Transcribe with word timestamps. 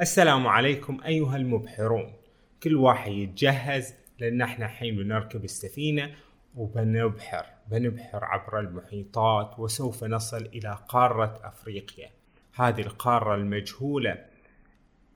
السلام 0.00 0.46
عليكم 0.46 1.00
أيها 1.06 1.36
المبحرون. 1.36 2.12
كل 2.62 2.76
واحد 2.76 3.12
يتجهز 3.12 3.94
لأن 4.18 4.42
إحنا 4.42 4.66
الحين 4.66 4.96
بنركب 4.96 5.44
السفينة 5.44 6.14
وبنبحر 6.56 7.46
بنبحر 7.70 8.24
عبر 8.24 8.60
المحيطات 8.60 9.58
وسوف 9.58 10.04
نصل 10.04 10.46
إلى 10.46 10.78
قارة 10.88 11.40
أفريقيا. 11.44 12.10
هذه 12.54 12.80
القارة 12.80 13.34
المجهولة. 13.34 14.24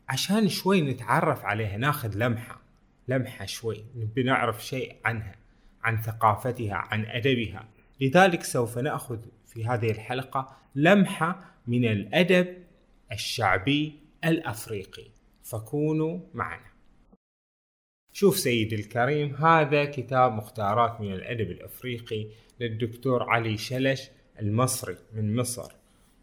عشان 0.09 0.49
شوي 0.49 0.81
نتعرف 0.81 1.45
عليها 1.45 1.77
ناخذ 1.77 2.17
لمحة 2.17 2.61
لمحة 3.09 3.47
شوي 3.47 3.85
نبي 3.97 4.23
نعرف 4.23 4.67
شيء 4.67 4.97
عنها 5.05 5.35
عن 5.83 6.03
ثقافتها 6.03 6.75
عن 6.75 7.05
أدبها. 7.05 7.65
لذلك 8.01 8.43
سوف 8.43 8.79
نأخذ 8.79 9.19
في 9.47 9.67
هذه 9.67 9.91
الحلقة 9.91 10.57
لمحة 10.75 11.45
من 11.67 11.85
الأدب 11.85 12.57
الشعبي 13.13 14.00
الأفريقي. 14.25 15.07
فكونوا 15.43 16.21
معنا. 16.35 16.71
شوف 18.13 18.39
سيدي 18.39 18.75
الكريم 18.75 19.35
هذا 19.35 19.85
كتاب 19.85 20.33
مختارات 20.33 21.01
من 21.01 21.13
الأدب 21.13 21.51
الأفريقي 21.51 22.27
للدكتور 22.61 23.23
علي 23.23 23.57
شلش 23.59 24.11
المصري 24.41 24.97
من 25.13 25.37
مصر. 25.37 25.73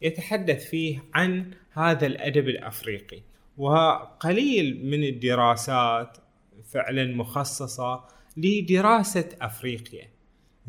يتحدث 0.01 0.69
فيه 0.69 1.03
عن 1.13 1.51
هذا 1.71 2.05
الأدب 2.05 2.49
الأفريقي 2.49 3.21
وقليل 3.57 4.85
من 4.85 5.03
الدراسات 5.03 6.17
فعلا 6.63 7.15
مخصصة 7.15 8.03
لدراسة 8.37 9.29
أفريقيا. 9.41 10.09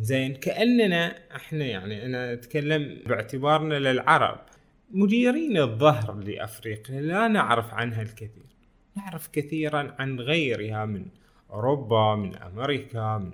زين 0.00 0.34
كأننا 0.34 1.36
إحنا 1.36 1.64
يعني 1.64 2.06
أنا 2.06 2.32
أتكلم 2.32 3.02
باعتبارنا 3.06 3.74
للعرب. 3.74 4.40
مديرين 4.90 5.56
الظهر 5.56 6.14
لأفريقيا 6.14 7.00
لا 7.00 7.28
نعرف 7.28 7.74
عنها 7.74 8.02
الكثير. 8.02 8.46
نعرف 8.96 9.28
كثيرا 9.32 9.94
عن 9.98 10.20
غيرها 10.20 10.84
من 10.84 11.06
أوروبا 11.50 12.14
من 12.14 12.36
أمريكا 12.36 13.18
من 13.18 13.30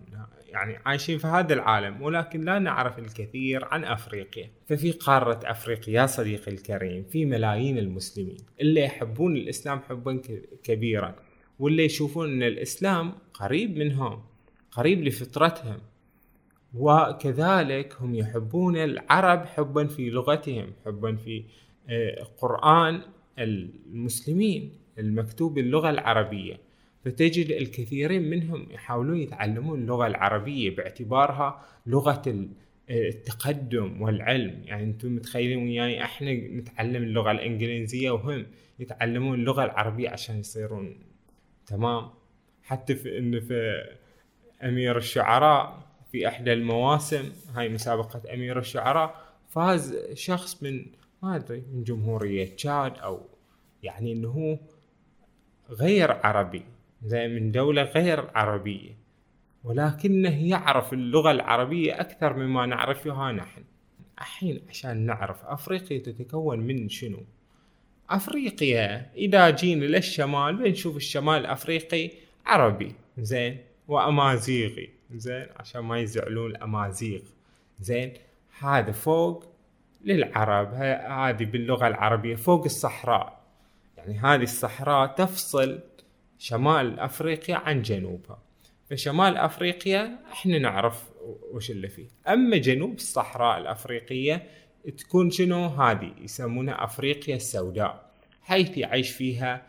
يعني 0.49 0.79
عايشين 0.87 1.19
في 1.19 1.27
هذا 1.27 1.55
العالم 1.55 2.03
ولكن 2.03 2.41
لا 2.41 2.59
نعرف 2.59 2.99
الكثير 2.99 3.65
عن 3.65 3.85
أفريقيا. 3.85 4.51
ففي 4.69 4.91
قارة 4.91 5.41
أفريقيا 5.45 5.95
يا 5.95 6.07
صديقي 6.07 6.53
الكريم 6.53 7.05
في 7.05 7.25
ملايين 7.25 7.79
المسلمين 7.79 8.37
اللي 8.61 8.81
يحبون 8.81 9.37
الإسلام 9.37 9.81
حبا 9.81 10.23
كبيرا 10.63 11.15
واللي 11.59 11.85
يشوفون 11.85 12.33
أن 12.33 12.43
الإسلام 12.43 13.13
قريب 13.35 13.77
منهم 13.77 14.23
قريب 14.71 15.05
لفطرتهم. 15.05 15.79
وكذلك 16.77 17.97
هم 18.01 18.15
يحبون 18.15 18.77
العرب 18.77 19.47
حبا 19.47 19.87
في 19.87 20.11
لغتهم 20.11 20.73
حبا 20.85 21.17
في 21.17 21.45
آه، 21.89 22.23
قرآن 22.39 23.01
المسلمين 23.39 24.73
المكتوب 24.99 25.55
باللغة 25.55 25.91
العربية. 25.91 26.61
فتجد 27.05 27.51
الكثيرين 27.51 28.31
منهم 28.31 28.67
يحاولون 28.71 29.17
يتعلمون 29.17 29.81
اللغة 29.81 30.07
العربية 30.07 30.77
باعتبارها 30.77 31.65
لغة 31.87 32.23
آه، 32.91 33.09
التقدم 33.09 34.03
والعلم. 34.03 34.63
يعني 34.65 34.85
أنتم 34.85 35.15
متخيلين 35.15 35.59
وياي 35.59 36.03
إحنا 36.03 36.33
نتعلم 36.33 37.03
اللغة 37.03 37.31
الإنجليزية 37.31 38.11
وهم 38.11 38.47
يتعلمون 38.79 39.41
اللغة 39.41 39.65
العربية 39.65 40.11
عشان 40.11 40.39
يصيرون 40.39 40.97
تمام؟ 41.67 42.11
حتى 42.63 42.95
في 42.95 43.41
في 43.41 43.85
أمير 44.63 44.97
الشعراء 44.97 45.84
في 46.15 46.29
إحدى 46.29 46.53
المواسم 46.53 47.33
هاي 47.55 47.69
مسابقة 47.69 48.35
أمير 48.35 48.59
الشعراء 48.59 49.25
فاز 49.49 49.97
شخص 50.13 50.63
من 50.63 50.87
ما 51.23 51.37
أدري 51.37 51.63
من 51.73 51.85
جمهورية 51.85 52.57
تشاد 52.57 52.99
أو 52.99 53.21
يعني 53.83 54.13
إنه 54.13 54.29
هو 54.29 54.59
غير 55.71 56.13
عربي 56.13 56.63
زي 57.05 57.29
من 57.29 57.53
دولة 57.53 57.83
غير 57.83 58.31
عربية 58.35 58.97
ولكنه 59.65 60.49
يعرف 60.49 60.93
اللغة 60.93 61.31
العربية 61.31 62.01
أكثر 62.01 62.37
مما 62.37 62.67
نعرفها 62.67 63.33
نحن. 63.33 63.65
الحين 64.19 64.61
عشان 64.69 64.97
نعرف 64.97 65.45
أفريقيا 65.45 65.99
تتكون 65.99 66.61
من 66.61 66.89
شنو؟ 66.89 67.23
أفريقيا 68.11 69.11
إذا 69.17 69.51
جينا 69.51 69.85
للشمال 69.85 70.57
بنشوف 70.57 70.97
الشمال 70.97 71.41
الأفريقي 71.41 72.11
عربي 72.47 72.95
زين 73.19 73.59
وأمازيغي. 73.89 74.94
زين؟ 75.13 75.47
عشان 75.57 75.81
ما 75.81 75.99
يزعلون 75.99 76.51
الأمازيغ. 76.51 77.21
زين؟ 77.81 78.13
هذا 78.59 78.93
فوق 78.93 79.45
للعرب. 80.05 80.75
هذه 80.75 81.45
باللغة 81.45 81.87
العربية 81.87 82.35
فوق 82.35 82.65
الصحراء. 82.65 83.41
يعني 83.97 84.19
هذه 84.19 84.43
الصحراء 84.43 85.15
تفصل 85.15 85.81
شمال 86.39 87.01
أفريقيا 87.01 87.57
عن 87.57 87.83
جنوبها. 87.83 88.39
فشمال 88.91 89.37
أفريقيا 89.37 90.19
إحنا 90.33 90.59
نعرف 90.59 91.11
وش 91.53 91.71
اللي 91.71 91.89
فيه. 91.89 92.09
أما 92.29 92.57
جنوب 92.57 92.95
الصحراء 92.95 93.59
الأفريقية 93.59 94.47
تكون 94.99 95.31
شنو؟ 95.31 95.67
هذه 95.67 96.13
يسمونها 96.21 96.85
أفريقيا 96.85 97.37
السوداء. 97.37 98.11
حيث 98.43 98.79
يعيش 98.79 99.11
فيها 99.11 99.63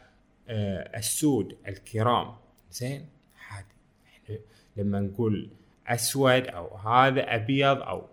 آه 0.47 0.97
السود 0.97 1.57
الكرام. 1.67 2.35
زين؟ 2.72 3.09
هذه. 3.47 4.40
لما 4.78 5.00
نقول 5.00 5.50
أسود 5.88 6.47
أو 6.47 6.78
هذا 6.78 7.36
أبيض 7.36 7.81
أو 7.81 8.03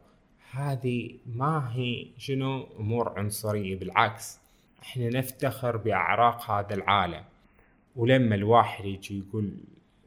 هذه 0.50 1.10
ما 1.26 1.72
هي 1.74 2.06
شنو؟ 2.18 2.66
أمور 2.80 3.18
عنصرية. 3.18 3.76
بالعكس 3.76 4.38
إحنا 4.82 5.08
نفتخر 5.08 5.76
بأعراق 5.76 6.50
هذا 6.50 6.74
العالم. 6.74 7.24
ولما 7.96 8.34
الواحد 8.34 8.84
يجي 8.84 9.18
يقول 9.18 9.50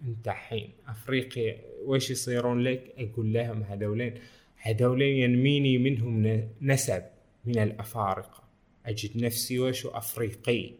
أنت 0.07 0.27
الحين 0.27 0.69
أفريقيا 0.87 1.57
وش 1.85 2.09
يصيرون 2.09 2.59
لك؟ 2.59 2.93
أقول 2.97 3.33
لهم 3.33 3.63
هذولين. 3.63 4.13
هذولين 4.57 5.15
ينميني 5.15 5.77
منهم 5.77 6.43
نسب 6.61 7.03
من 7.45 7.59
الأفارقة. 7.59 8.43
أجد 8.85 9.23
نفسي 9.23 9.59
وش؟ 9.59 9.85
أفريقي. 9.85 10.71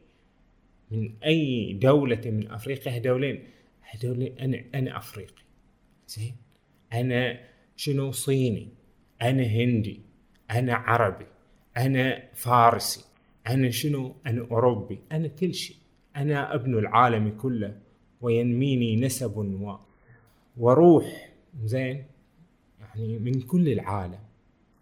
من 0.92 1.12
أي 1.26 1.74
دولة 1.74 2.22
من 2.26 2.52
أفريقيا؟ 2.52 2.92
هذولين. 2.92 3.44
هذولين 3.82 4.40
أنا 4.40 4.64
أنا 4.76 4.98
أفريقي. 4.98 5.45
زين. 6.08 6.36
أنا 6.94 7.40
شنو 7.76 8.12
صيني؟ 8.12 8.70
أنا 9.22 9.44
هندي 9.44 10.02
أنا 10.52 10.76
عربي 10.76 11.26
أنا 11.78 12.24
فارسي 12.34 13.06
أنا 13.48 13.70
شنو؟ 13.70 14.16
أنا 14.28 14.48
أوروبي 14.52 15.00
أنا 15.12 15.28
كل 15.28 15.54
شيء. 15.54 15.78
أنا 16.16 16.56
ابن 16.56 16.78
العالم 16.78 17.38
كله 17.42 17.78
وينميني 18.22 18.96
نسب 18.96 19.38
و... 19.38 19.76
وروح 20.58 21.30
زين؟ 21.64 22.06
يعني 22.80 23.20
من 23.20 23.42
كل 23.42 23.70
العالم. 23.70 24.20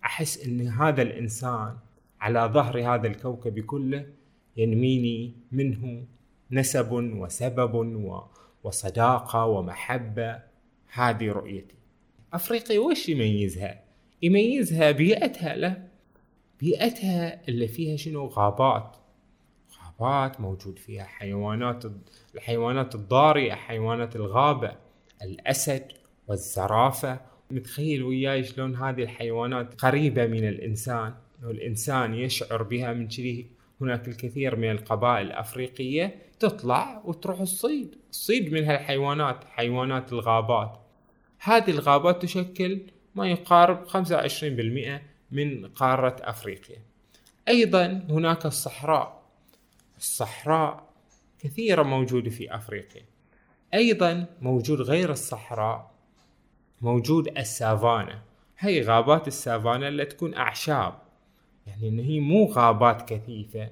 أحس 0.05 0.47
أن 0.47 0.67
هذا 0.67 1.01
الإنسان 1.01 1.77
على 2.21 2.39
ظهر 2.53 2.95
هذا 2.95 3.07
الكوكب 3.07 3.59
كله 3.59 4.05
ينميني 4.57 5.33
منه 5.51 6.05
نسب 6.51 6.91
وسبب 6.91 7.75
و... 7.75 8.21
وصداقة 8.63 9.45
ومحبة. 9.45 10.52
هذه 10.93 11.31
رؤيتي. 11.31 11.75
أفريقيا 12.33 12.79
وش 12.79 13.09
يميزها؟ 13.09 13.83
يميزها 14.21 14.91
بيئتها 14.91 15.55
له. 15.55 15.87
بيئتها 16.59 17.47
اللي 17.47 17.67
فيها 17.67 17.97
شنو؟ 17.97 18.25
غابات. 18.27 18.97
غابات 19.99 20.41
موجود 20.41 20.79
فيها 20.79 21.03
حيوانات 21.03 21.83
الحيوانات 22.35 22.95
الضارية 22.95 23.53
حيوانات 23.53 24.15
الغابة 24.15 24.75
الأسد 25.21 25.91
والزرافة. 26.27 27.19
متخيل 27.51 28.03
وياي 28.03 28.43
شلون 28.43 28.75
هذه 28.75 29.03
الحيوانات 29.03 29.81
قريبة 29.81 30.25
من 30.25 30.47
الإنسان. 30.47 31.13
والإنسان 31.43 32.13
يشعر 32.13 32.63
بها 32.63 32.93
من 32.93 33.07
كذي 33.07 33.47
هناك 33.81 34.07
الكثير 34.07 34.55
من 34.55 34.71
القبائل 34.71 35.27
الأفريقية 35.27 36.15
تطلع 36.39 37.01
وتروح 37.05 37.39
الصيد 37.41 37.95
الصيد 38.09 38.53
من 38.53 38.63
هالحيوانات 38.63 39.43
حيوانات 39.43 40.13
الغابات. 40.13 40.82
هذه 41.43 41.69
الغابات 41.69 42.21
تشكل 42.21 42.81
ما 43.15 43.27
يقارب 43.31 43.87
25% 43.87 45.01
من 45.31 45.67
قارة 45.67 46.15
أفريقيا. 46.21 46.77
أيضا 47.47 48.05
هناك 48.09 48.45
الصحراء. 48.45 49.23
الصحراء 49.97 50.89
كثيرة 51.39 51.83
موجودة 51.83 52.29
في 52.29 52.55
أفريقيا. 52.55 53.01
أيضا 53.73 54.25
موجود 54.41 54.81
غير 54.81 55.11
الصحراء 55.11 55.91
موجود 56.81 57.37
السافانا. 57.37 58.21
هي 58.59 58.81
غابات 58.81 59.27
السافانا 59.27 59.87
اللي 59.87 60.05
تكون 60.05 60.33
أعشاب. 60.33 60.93
يعني 61.67 61.89
إن 61.89 61.99
هي 61.99 62.19
مو 62.19 62.45
غابات 62.45 63.09
كثيفة. 63.09 63.71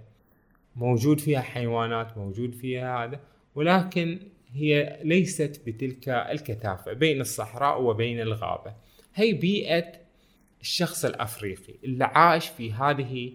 موجود 0.76 1.20
فيها 1.20 1.42
حيوانات 1.42 2.18
موجود 2.18 2.56
فيها 2.56 3.06
هذا. 3.06 3.20
ولكن 3.56 4.20
هي 4.54 5.00
ليست 5.04 5.62
بتلك 5.68 6.10
الكثافة 6.10 6.94
بين 6.94 7.22
الصحراء 7.22 7.82
وبين 7.82 8.22
الغابة. 8.22 8.74
هي 9.16 9.34
بيئة 9.34 9.92
الشخص 10.62 11.06
الأفريقي 11.06 11.74
اللي 11.84 12.04
عاش 12.04 12.48
في 12.50 12.74
هذه 12.74 13.34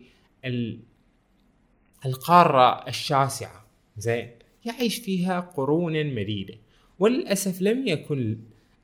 القارة 2.06 2.88
الشاسعة. 2.88 3.66
زين؟ 3.96 4.30
يعيش 4.64 4.98
فيها 4.98 5.40
قرونا 5.40 6.02
مديدة. 6.02 6.54
وللأسف 6.98 7.62
لم 7.62 7.86
يكن 7.86 8.38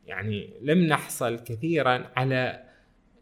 يعني 0.06 0.50
لم 0.62 0.79
نحصل 0.79 1.38
كثيرا 1.38 2.11
على 2.17 2.62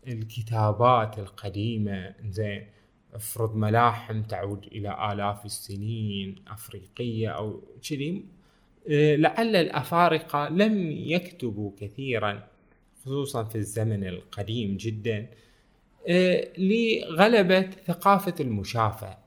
الكتابات 0.09 1.19
القديمة. 1.19 2.15
زين؟ 2.29 2.67
افرض 3.15 3.57
ملاحم 3.57 4.23
تعود 4.23 4.67
إلى 4.67 5.13
آلاف 5.13 5.45
السنين 5.45 6.35
أفريقية 6.49 7.29
أو 7.29 7.63
كذي. 7.89 8.25
لعل 8.91 9.57
الأفارقة 9.57 10.49
لم 10.49 10.91
يكتبوا 10.91 11.73
كثيرا 11.81 12.49
خصوصا 13.05 13.45
في 13.45 13.59
الزمن 13.59 14.07
القديم 14.07 14.77
جدا 14.77 15.27
آه، 16.09 16.49
لغلبة 16.59 17.71
ثقافة 17.87 18.35
المشافة. 18.41 19.19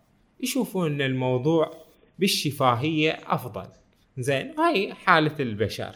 يشوفون 0.42 0.92
إن 0.92 1.02
الموضوع 1.02 1.72
بالشفاهية 2.20 3.20
أفضل. 3.26 3.68
زين 4.18 4.60
هاي 4.60 4.94
حالة 4.94 5.36
البشر. 5.40 5.96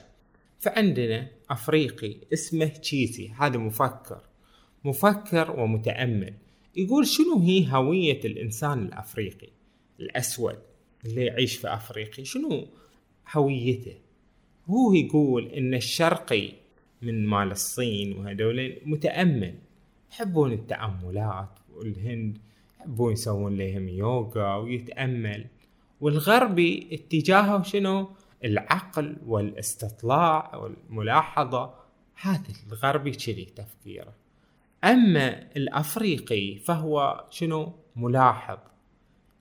فعندنا 0.59 1.27
أفريقي 1.49 2.15
اسمه 2.33 2.65
تشيسي 2.65 3.33
هذا 3.39 3.57
مفكر. 3.57 4.21
مفكر 4.83 5.59
ومتأمل. 5.59 6.33
يقول 6.75 7.07
شنو 7.07 7.39
هي 7.39 7.67
هوية 7.71 8.19
الإنسان 8.25 8.85
الأفريقي؟ 8.85 9.49
الأسود 9.99 10.59
اللي 11.05 11.25
يعيش 11.25 11.57
في 11.57 11.73
أفريقيا. 11.73 12.23
شنو 12.23 12.67
هويته. 13.31 13.95
هو 14.69 14.93
يقول 14.93 15.45
إن 15.45 15.73
الشرقي 15.73 16.51
من 17.01 17.25
مال 17.25 17.51
الصين 17.51 18.17
وهذول 18.17 18.77
متأمل 18.85 19.55
يحبون 20.11 20.51
التأملات 20.51 21.59
والهند 21.75 22.37
يحبون 22.79 23.13
يسوون 23.13 23.57
لهم 23.57 23.89
يوغا 23.89 24.55
ويتأمل. 24.55 25.45
والغربي 26.01 26.87
اتجاهه 26.91 27.63
شنو؟ 27.63 28.09
العقل 28.43 29.17
والاستطلاع 29.25 30.55
والملاحظة. 30.55 31.73
هذا 32.21 32.41
الغربي 32.67 33.11
كذي 33.11 33.45
تفكيره. 33.45 34.13
أما 34.83 35.57
الأفريقي 35.57 36.55
فهو 36.55 37.25
شنو؟ 37.29 37.73
ملاحظ. 37.95 38.57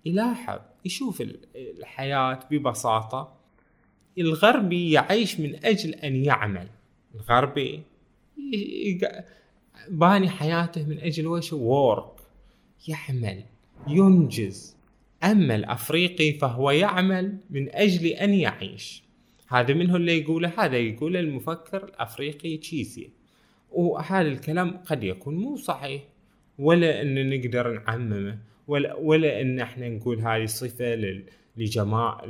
يلاحظ 0.04 0.60
يشوف 0.84 1.22
الحياة 1.56 2.40
ببساطة. 2.50 3.36
الغربي 4.18 4.90
يعيش 4.90 5.40
من 5.40 5.64
أجل 5.64 5.94
أن 5.94 6.24
يعمل. 6.24 6.66
الغربي 7.14 7.80
باني 9.88 10.28
حياته 10.28 10.84
من 10.84 10.98
أجل 10.98 11.26
وش؟ 11.26 11.52
وورك 11.52 12.12
يعمل 12.88 13.42
ينجز. 13.88 14.76
أما 15.24 15.54
الأفريقي 15.54 16.32
فهو 16.32 16.70
يعمل 16.70 17.36
من 17.50 17.74
أجل 17.74 18.06
أن 18.06 18.34
يعيش. 18.34 19.02
هذا 19.48 19.74
منه 19.74 19.96
اللي 19.96 20.18
يقوله 20.18 20.52
هذا 20.58 20.76
يقول 20.76 21.16
المفكر 21.16 21.84
الأفريقي 21.84 22.56
تشيسي. 22.56 23.10
وهذا 23.72 24.28
الكلام 24.28 24.76
قد 24.76 25.04
يكون 25.04 25.34
مو 25.34 25.56
صحيح. 25.56 26.02
ولا 26.58 27.02
أن 27.02 27.30
نقدر 27.30 27.72
نعممه 27.72 28.38
ولا 28.68 28.94
ولا 28.94 29.40
أن 29.40 29.60
إحنا 29.60 29.88
نقول 29.88 30.18
هذه 30.18 30.46
صفة 30.46 31.22
لجماعه 31.56 32.26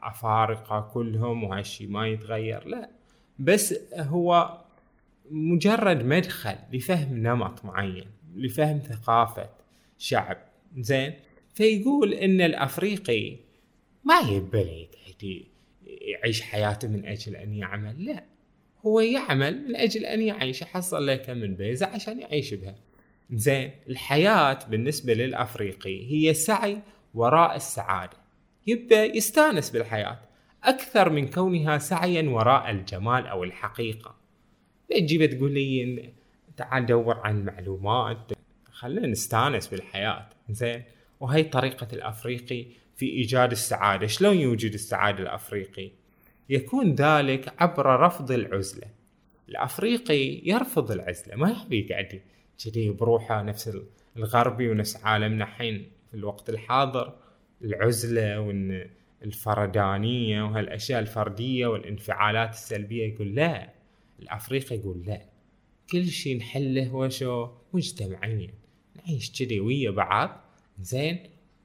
للافارقه 0.00 0.90
كلهم 0.94 1.44
وهالشيء 1.44 1.88
ما 1.88 2.08
يتغير. 2.08 2.68
لا 2.68 2.90
بس 3.38 3.74
هو 3.94 4.58
مجرد 5.30 6.04
مدخل 6.04 6.56
لفهم 6.72 7.16
نمط 7.26 7.64
معين 7.64 8.06
لفهم 8.34 8.78
ثقافة 8.78 9.50
شعب. 9.98 10.36
زين؟ 10.78 11.14
فيقول 11.54 12.14
إن 12.14 12.40
الأفريقي 12.40 13.36
ما 14.04 14.18
يبلي 14.18 14.88
يعيش 15.86 16.42
حياته 16.42 16.88
من 16.88 17.06
أجل 17.06 17.36
أن 17.36 17.54
يعمل. 17.54 18.04
لا 18.04 18.24
هو 18.86 19.00
يعمل 19.00 19.68
من 19.68 19.76
أجل 19.76 20.04
أن 20.04 20.22
يعيش. 20.22 20.62
يحصل 20.62 21.06
له 21.06 21.16
كم 21.16 21.36
من 21.36 21.54
بيزة 21.54 21.86
عشان 21.86 22.20
يعيش 22.20 22.54
بها. 22.54 22.74
زين؟ 23.32 23.70
الحياة 23.88 24.58
بالنسبة 24.68 25.14
للأفريقي 25.14 26.12
هي 26.12 26.34
سعي 26.34 26.78
وراء 27.14 27.56
السعادة. 27.56 28.16
يبدأ 28.66 29.04
يستانس 29.04 29.70
بالحياة 29.70 30.18
أكثر 30.64 31.10
من 31.10 31.28
كونها 31.28 31.78
سعيا 31.78 32.30
وراء 32.30 32.70
الجمال 32.70 33.26
أو 33.26 33.44
الحقيقة. 33.44 34.14
تجي 34.90 35.26
تقول 35.26 35.52
لي 35.52 36.12
تعال 36.56 36.86
دور 36.86 37.18
عن 37.18 37.44
معلومات؟ 37.44 38.32
خلينا 38.72 39.06
نستانس 39.06 39.66
بالحياة. 39.68 40.28
زين. 40.50 40.82
وهي 41.20 41.42
طريقة 41.42 41.88
الأفريقي 41.92 42.66
في 42.96 43.06
إيجاد 43.06 43.50
السعادة. 43.50 44.06
شلون 44.06 44.36
يوجد 44.36 44.72
السعادة 44.72 45.22
الأفريقي؟ 45.22 45.90
يكون 46.48 46.94
ذلك 46.94 47.54
عبر 47.62 48.00
رفض 48.00 48.30
العزلة. 48.30 48.86
الأفريقي 49.48 50.40
يرفض 50.44 50.90
العزلة. 50.90 51.36
ما 51.36 51.50
يحب 51.50 51.72
يقعد 51.72 52.20
كذي 52.64 52.90
بروحه 52.90 53.42
نفس 53.42 53.78
الغربي 54.16 54.70
ونفس 54.70 55.04
عالمنا 55.04 55.44
حين 55.46 55.90
في 56.10 56.16
الوقت 56.16 56.50
الحاضر. 56.50 57.14
العزلة 57.64 58.40
وإن 58.40 58.90
الفردانية 59.22 60.42
وهالأشياء 60.42 61.00
الفردية 61.00 61.66
والانفعالات 61.66 62.50
السلبية 62.50 63.14
يقول 63.14 63.34
لا 63.34 63.70
الأفريقي 64.20 64.76
يقول 64.76 65.02
لا. 65.06 65.22
كل 65.92 66.06
شيء 66.06 66.36
نحله 66.36 66.94
وشو؟ 66.94 67.48
مجتمعيا. 67.72 68.50
نعيش 68.96 69.32
كذي 69.38 69.60
ويا 69.60 69.90
بعض 69.90 70.40
زين؟ 70.80 71.18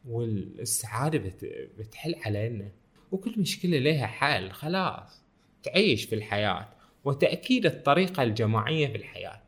والسعادة 0.06 1.20
بت... 1.20 1.46
بتحل 1.80 2.16
علينا. 2.26 2.72
وكل 3.12 3.34
مشكلة 3.38 3.80
لها 3.80 4.06
حل 4.08 4.52
خلاص. 4.52 5.22
تعيش 5.64 6.06
في 6.06 6.16
الحياة. 6.16 6.70
وتأكيد 7.06 7.66
الطريقة 7.66 8.24
الجماعية 8.24 8.88
في 8.88 8.96
الحياة. 8.96 9.42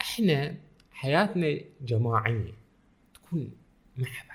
إحنا 0.00 0.54
حياتنا 0.90 1.60
جماعية. 1.80 2.54
تكون 3.14 3.50
مع 3.96 4.08
بعض 4.28 4.33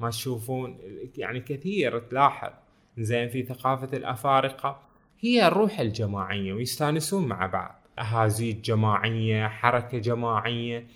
ما 0.00 0.10
تشوفون 0.10 0.78
يعني 1.16 1.40
كثير 1.40 1.98
تلاحظ. 1.98 2.50
زين 2.98 3.28
في 3.28 3.42
ثقافة 3.42 3.96
الأفارقة 3.96 4.80
هي 5.20 5.46
الروح 5.46 5.80
الجماعية 5.80 6.52
ويستانسون 6.52 7.28
مع 7.28 7.46
بعض. 7.46 7.74
أهازيج 7.98 8.60
جماعية 8.60 9.48
حركة 9.48 9.98
جماعية 9.98 10.86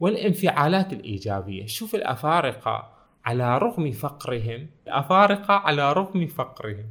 والانفعالات 0.00 0.92
الإيجابية. 0.92 1.66
شوف 1.66 1.94
الأفارقة 1.94 2.92
على 3.24 3.58
رغم 3.58 3.90
فقرهم 3.90 4.66
الأفارقة 4.86 5.54
على 5.54 5.92
رغم 5.92 6.26
فقرهم. 6.26 6.86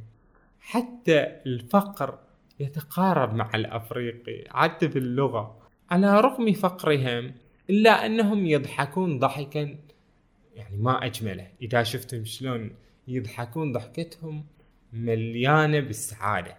حتى 0.60 1.26
الفقر 1.46 2.18
يتقارب 2.60 3.34
مع 3.34 3.50
الأفريقي 3.54 4.44
حتى 4.50 4.86
باللغة 4.86 5.56
على 5.90 6.20
رغم 6.20 6.52
فقرهم 6.52 7.34
إلا 7.70 8.06
أنهم 8.06 8.46
يضحكون 8.46 9.18
ضحكا 9.18 9.76
يعني 10.60 10.76
ما 10.76 11.06
أجمله. 11.06 11.50
إذا 11.62 11.82
شفتم 11.82 12.24
شلون 12.24 12.70
يضحكون 13.08 13.72
ضحكتهم 13.72 14.44
مليانة 14.92 15.80
بالسعادة. 15.80 16.56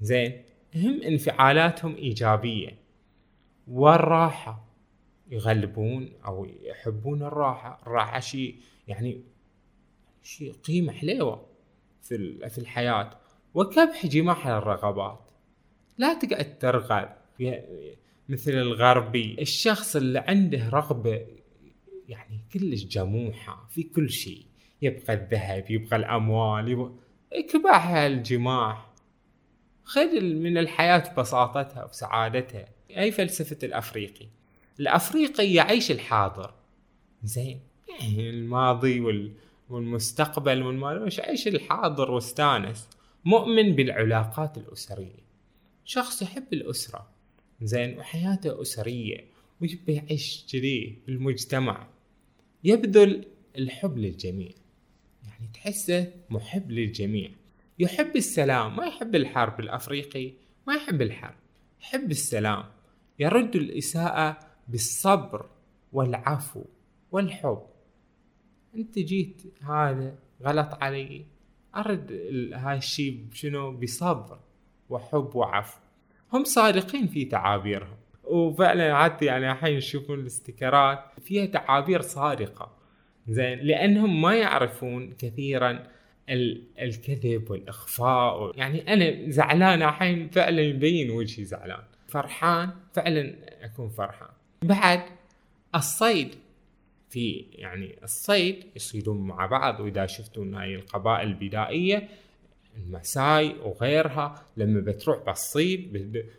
زين 0.00 0.42
هم 0.74 1.02
انفعالاتهم 1.02 1.96
إيجابية. 1.96 2.78
والراحة 3.68 4.64
يغلبون 5.30 6.12
أو 6.26 6.46
يحبون 6.62 7.22
الراحة. 7.22 7.82
الراحة 7.82 8.20
شيء 8.20 8.56
يعني 8.88 9.20
شيء 10.22 10.52
قيمة 10.52 10.92
حليوة 10.92 11.46
في 12.02 12.48
في 12.48 12.58
الحياة. 12.58 13.10
وكبح 13.54 14.06
جماح 14.06 14.46
الرغبات. 14.46 15.20
لا 15.98 16.14
تقعد 16.14 16.58
ترغب. 16.58 17.08
مثل 18.28 18.52
الغربي 18.52 19.36
الشخص 19.40 19.96
اللي 19.96 20.18
عنده 20.18 20.68
رغبة 20.68 21.26
يعني 22.08 22.40
كلش 22.52 22.84
جموحة 22.84 23.68
في 23.70 23.82
كل 23.82 24.10
شيء. 24.10 24.46
يبغى 24.82 25.14
الذهب 25.14 25.70
يبغى 25.70 25.96
الأموال 25.96 26.68
يبغى 26.68 26.92
كباح 27.52 27.88
الجماح. 27.88 28.90
خذ 29.84 30.20
من 30.20 30.58
الحياة 30.58 31.14
بساطتها 31.18 31.84
وسعادتها 31.84 32.68
أي 32.90 33.12
فلسفة 33.12 33.58
الأفريقي. 33.62 34.26
الأفريقي 34.80 35.52
يعيش 35.52 35.90
الحاضر. 35.90 36.54
زين. 37.24 37.60
يعني 37.88 38.30
الماضي 38.30 39.00
وال... 39.00 39.32
والمستقبل 39.68 40.62
والمال 40.62 41.02
وش 41.02 41.20
عيش 41.20 41.48
الحاضر 41.48 42.10
واستانس. 42.10 42.88
مؤمن 43.24 43.74
بالعلاقات 43.74 44.58
الأسرية. 44.58 45.24
شخص 45.84 46.22
يحب 46.22 46.52
الأسرة. 46.52 47.10
زين. 47.62 47.98
وحياته 47.98 48.62
أسرية. 48.62 49.24
ويبي 49.60 49.92
يعيش 49.92 50.46
كذي 50.52 50.98
بالمجتمع. 51.06 51.86
يبذل 52.64 53.24
الحب 53.58 53.98
للجميع. 53.98 54.50
يعني 55.24 55.48
تحسه 55.54 56.12
محب 56.30 56.70
للجميع. 56.70 57.30
يحب 57.78 58.16
السلام 58.16 58.76
ما 58.76 58.86
يحب 58.86 59.14
الحرب 59.14 59.60
الأفريقي 59.60 60.32
ما 60.66 60.74
يحب 60.74 61.02
الحرب. 61.02 61.34
يحب 61.80 62.10
السلام. 62.10 62.64
يرد 63.18 63.56
الإساءة 63.56 64.38
بالصبر 64.68 65.50
والعفو 65.92 66.64
والحب. 67.12 67.62
أنت 68.74 68.98
جيت 68.98 69.42
هذا 69.62 70.18
غلط 70.42 70.68
علي. 70.82 71.26
أرد 71.76 72.12
هاي 72.54 72.76
الشيء 72.76 73.26
شنو 73.32 73.72
بصبر 73.72 74.38
وحب 74.88 75.30
وعفو. 75.34 75.80
هم 76.32 76.44
صادقين 76.44 77.06
في 77.06 77.24
تعابيرهم. 77.24 77.96
وفعلا 78.26 79.04
حتى 79.04 79.24
يعني 79.24 79.52
الحين 79.52 79.76
يشوفون 79.76 80.20
الاستيكرات 80.20 80.98
فيها 81.24 81.46
تعابير 81.46 82.00
صادقة 82.00 82.72
زين 83.28 83.58
لأنهم 83.58 84.22
ما 84.22 84.34
يعرفون 84.34 85.12
كثيرا 85.18 85.86
الكذب 86.80 87.50
والإخفاء 87.50 88.58
يعني 88.58 88.92
أنا 88.92 89.30
زعلان 89.30 89.82
الحين 89.82 90.28
فعلا 90.28 90.62
يبين 90.62 91.10
وجهي 91.10 91.44
زعلان. 91.44 91.82
فرحان؟ 92.08 92.70
فعلا 92.92 93.34
أكون 93.62 93.88
فرحان. 93.88 94.28
بعد 94.62 95.02
الصيد. 95.74 96.34
في 97.10 97.44
يعني 97.52 97.94
الصيد 98.02 98.64
يصيدون 98.76 99.26
مع 99.26 99.46
بعض 99.46 99.80
وإذا 99.80 100.06
شفتوا 100.06 100.44
هاي 100.54 100.74
القبائل 100.74 101.28
البدائية 101.28 102.08
المساي 102.76 103.56
وغيرها 103.58 104.42
لما 104.56 104.80
بتروح 104.80 105.18
بالصيد 105.26 105.92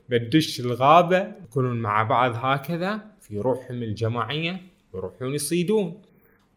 بتدش 0.09 0.59
الغابة 0.59 1.31
يكونون 1.43 1.77
مع 1.81 2.03
بعض 2.03 2.31
هكذا 2.35 3.01
في 3.21 3.39
روحهم 3.39 3.83
الجماعية 3.83 4.61
يروحون 4.93 5.33
يصيدون. 5.33 6.01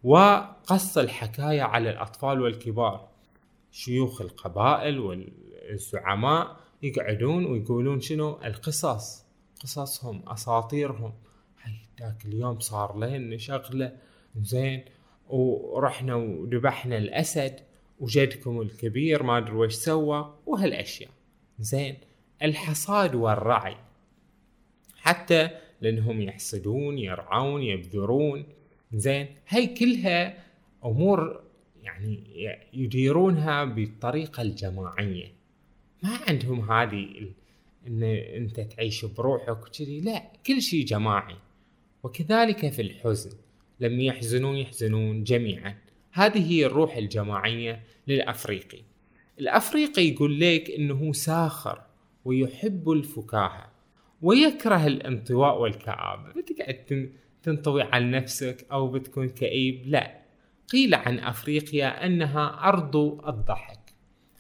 وقص 0.04 0.99
الحكاية 0.99 1.62
على 1.62 1.90
الأطفال 1.90 2.40
والكبار. 2.40 3.08
شيوخ 3.73 4.20
القبائل 4.20 4.99
والزعماء 4.99 6.56
يقعدون 6.82 7.47
ويقولون 7.47 8.00
شنو؟ 8.00 8.38
القصص. 8.44 9.25
قصصهم 9.62 10.23
أساطيرهم. 10.28 11.12
ذاك 12.00 12.25
اليوم 12.25 12.61
صار 12.61 12.99
لنا 12.99 13.37
شغلة. 13.37 13.97
زين. 14.42 14.85
ورحنا 15.28 16.14
وذبحنا 16.14 16.99
الأسد. 16.99 17.61
وجدكم 18.00 18.61
الكبير 18.61 19.23
ما 19.23 19.38
أدري 19.38 19.52
وش 19.57 19.75
سوى 19.75 20.35
وهالأشياء. 20.47 21.11
زين 21.59 21.97
الحصاد 22.43 23.14
والرعي. 23.14 23.76
حتى 24.97 25.50
لأنهم 25.81 26.21
يحصدون 26.21 26.99
يرعون 26.99 27.62
يبذرون. 27.62 28.45
زين 28.93 29.26
هاي 29.49 29.67
كلها 29.67 30.45
أمور 30.85 31.40
يعني 31.83 32.21
يديرونها 32.73 33.64
بالطريقة 33.64 34.43
الجماعية؟ 34.43 35.33
ما 36.02 36.19
عندهم 36.28 36.73
هذه 36.73 37.31
إن 37.87 38.02
أنت 38.02 38.61
تعيش 38.61 39.05
بروحك 39.05 39.67
وكذي. 39.67 40.00
لا 40.00 40.33
كل 40.47 40.62
شيء 40.62 40.85
جماعي. 40.85 41.37
وكذلك 42.02 42.73
في 42.73 42.83
الحزن. 42.83 43.31
لما 43.81 44.02
يحزنون 44.02 44.57
يحزنون 44.57 45.25
جميعا. 45.25 45.76
هذه 46.12 46.52
هي 46.52 46.66
الروح 46.66 46.96
الجماعية 46.96 47.82
للأفريقي. 48.06 48.82
الأفريقي 49.40 50.02
يقول 50.02 50.40
لك 50.40 50.70
أنه 50.70 51.12
ساخر 51.12 51.82
ويحب 52.24 52.90
الفكاهة 52.90 53.70
ويكره 54.22 54.86
الانطواء 54.86 55.60
والكآبة. 55.60 56.32
بتقعد 56.32 57.10
تنطوي 57.42 57.82
على 57.82 58.10
نفسك 58.10 58.66
أو 58.72 58.88
بتكون 58.88 59.28
كئيب. 59.28 59.82
لا 59.86 60.18
قيل 60.72 60.94
عن 60.94 61.18
أفريقيا 61.18 62.06
أنها 62.06 62.68
أرض 62.68 62.96
الضحك. 63.28 63.94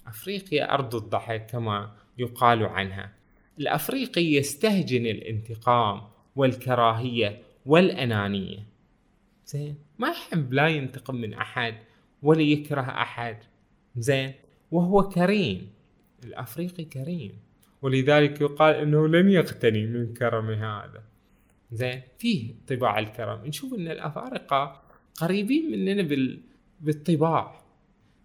أفريقيا 0.06 0.74
أرض 0.74 0.94
الضحك 0.94 1.46
كما 1.46 1.92
يقال 2.18 2.64
عنها. 2.64 3.12
الأفريقي 3.58 4.24
يستهجن 4.24 5.06
الانتقام 5.06 6.02
والكراهية 6.36 7.42
والأنانية. 7.66 8.58
زين؟ 9.46 9.87
ما 9.98 10.08
يحب 10.08 10.52
لا 10.52 10.68
ينتقم 10.68 11.14
من 11.14 11.34
أحد 11.34 11.74
ولا 12.22 12.42
يكره 12.42 12.80
أحد. 12.80 13.36
زين؟ 13.96 14.32
وهو 14.70 15.08
كريم. 15.08 15.70
الأفريقي 16.24 16.84
كريم. 16.84 17.32
ولذلك 17.82 18.40
يقال 18.40 18.74
أنه 18.74 19.08
لن 19.08 19.30
يقتني 19.30 19.86
من 19.86 20.14
كرم 20.14 20.50
هذا. 20.50 21.02
زين؟ 21.72 22.02
فيه 22.18 22.54
طباع 22.68 22.98
الكرم. 22.98 23.46
نشوف 23.46 23.74
أن 23.74 23.88
الأفارقة 23.88 24.82
قريبين 25.14 25.70
مننا 25.70 26.02
بال... 26.02 26.40
بالطباع. 26.80 27.64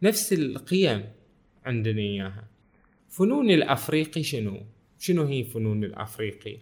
نفس 0.04 0.34
القيم 0.34 1.06
عندنا 1.66 2.02
إياها. 2.02 2.48
فنون 3.10 3.50
الأفريقي 3.50 4.24
شنو؟ 4.24 4.62
شنو 5.00 5.24
هي 5.24 5.44
فنون 5.44 5.84
الأفريقي؟ 5.84 6.58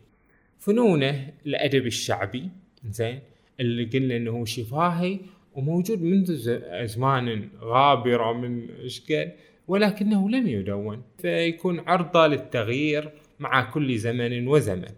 فنونه 0.59 1.33
الأدب 1.45 1.85
الشعبي. 1.85 2.49
زين؟ 2.85 3.19
اللي 3.59 3.85
قلنا 3.85 4.15
إنه 4.15 4.45
شفاهي 4.45 5.19
وموجود 5.53 6.01
منذ 6.01 6.49
ازمان 6.63 7.49
غابرة 7.61 8.33
من 8.33 8.69
إشكال 8.69 9.31
ولكنه 9.67 10.29
لم 10.29 10.47
يدون 10.47 11.03
فيكون 11.17 11.79
عرضة 11.79 12.27
للتغيير 12.27 13.11
مع 13.39 13.71
كل 13.71 13.97
زمن 13.97 14.47
وزمن. 14.47 14.91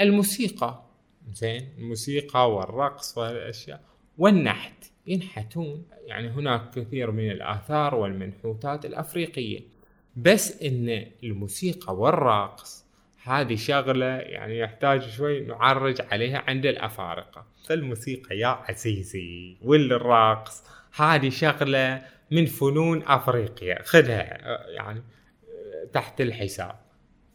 الموسيقى 0.00 0.82
زين 1.32 1.68
الموسيقى 1.78 2.52
والرقص 2.52 3.18
والأشياء 3.18 3.80
والنحت 4.18 4.84
ينحتون 5.06 5.86
يعني 6.06 6.28
هناك 6.28 6.70
كثير 6.70 7.10
من 7.10 7.30
الآثار 7.30 7.94
والمنحوتات 7.94 8.84
الأفريقية. 8.86 9.60
بس 10.16 10.62
إن 10.62 11.06
الموسيقى 11.24 11.96
والرقص 11.96 12.83
هذه 13.24 13.56
شغلة 13.56 14.06
يعني 14.06 14.58
يحتاج 14.58 15.08
شوي 15.08 15.40
نعرج 15.40 16.00
عليها 16.12 16.44
عند 16.46 16.66
الأفارقة. 16.66 17.46
فالموسيقى 17.68 18.38
يا 18.38 18.46
عزيزي 18.46 19.56
والرقص 19.62 20.62
هذه 20.96 21.28
شغلة 21.28 22.02
من 22.30 22.46
فنون 22.46 23.02
أفريقيا. 23.02 23.82
خذها 23.82 24.38
يعني 24.68 25.02
تحت 25.92 26.20
الحساب. 26.20 26.74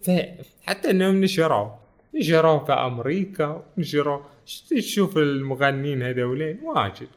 فحتى 0.02 0.90
إنهم 0.90 1.22
نشروا 1.22 1.70
نشروا 2.16 2.66
في 2.66 2.72
أمريكا 2.74 3.66
نشروا 3.78 4.22
تشوف 4.70 5.18
المغنين 5.18 6.04
هذولين؟ 6.04 6.60
واجد. 6.64 7.08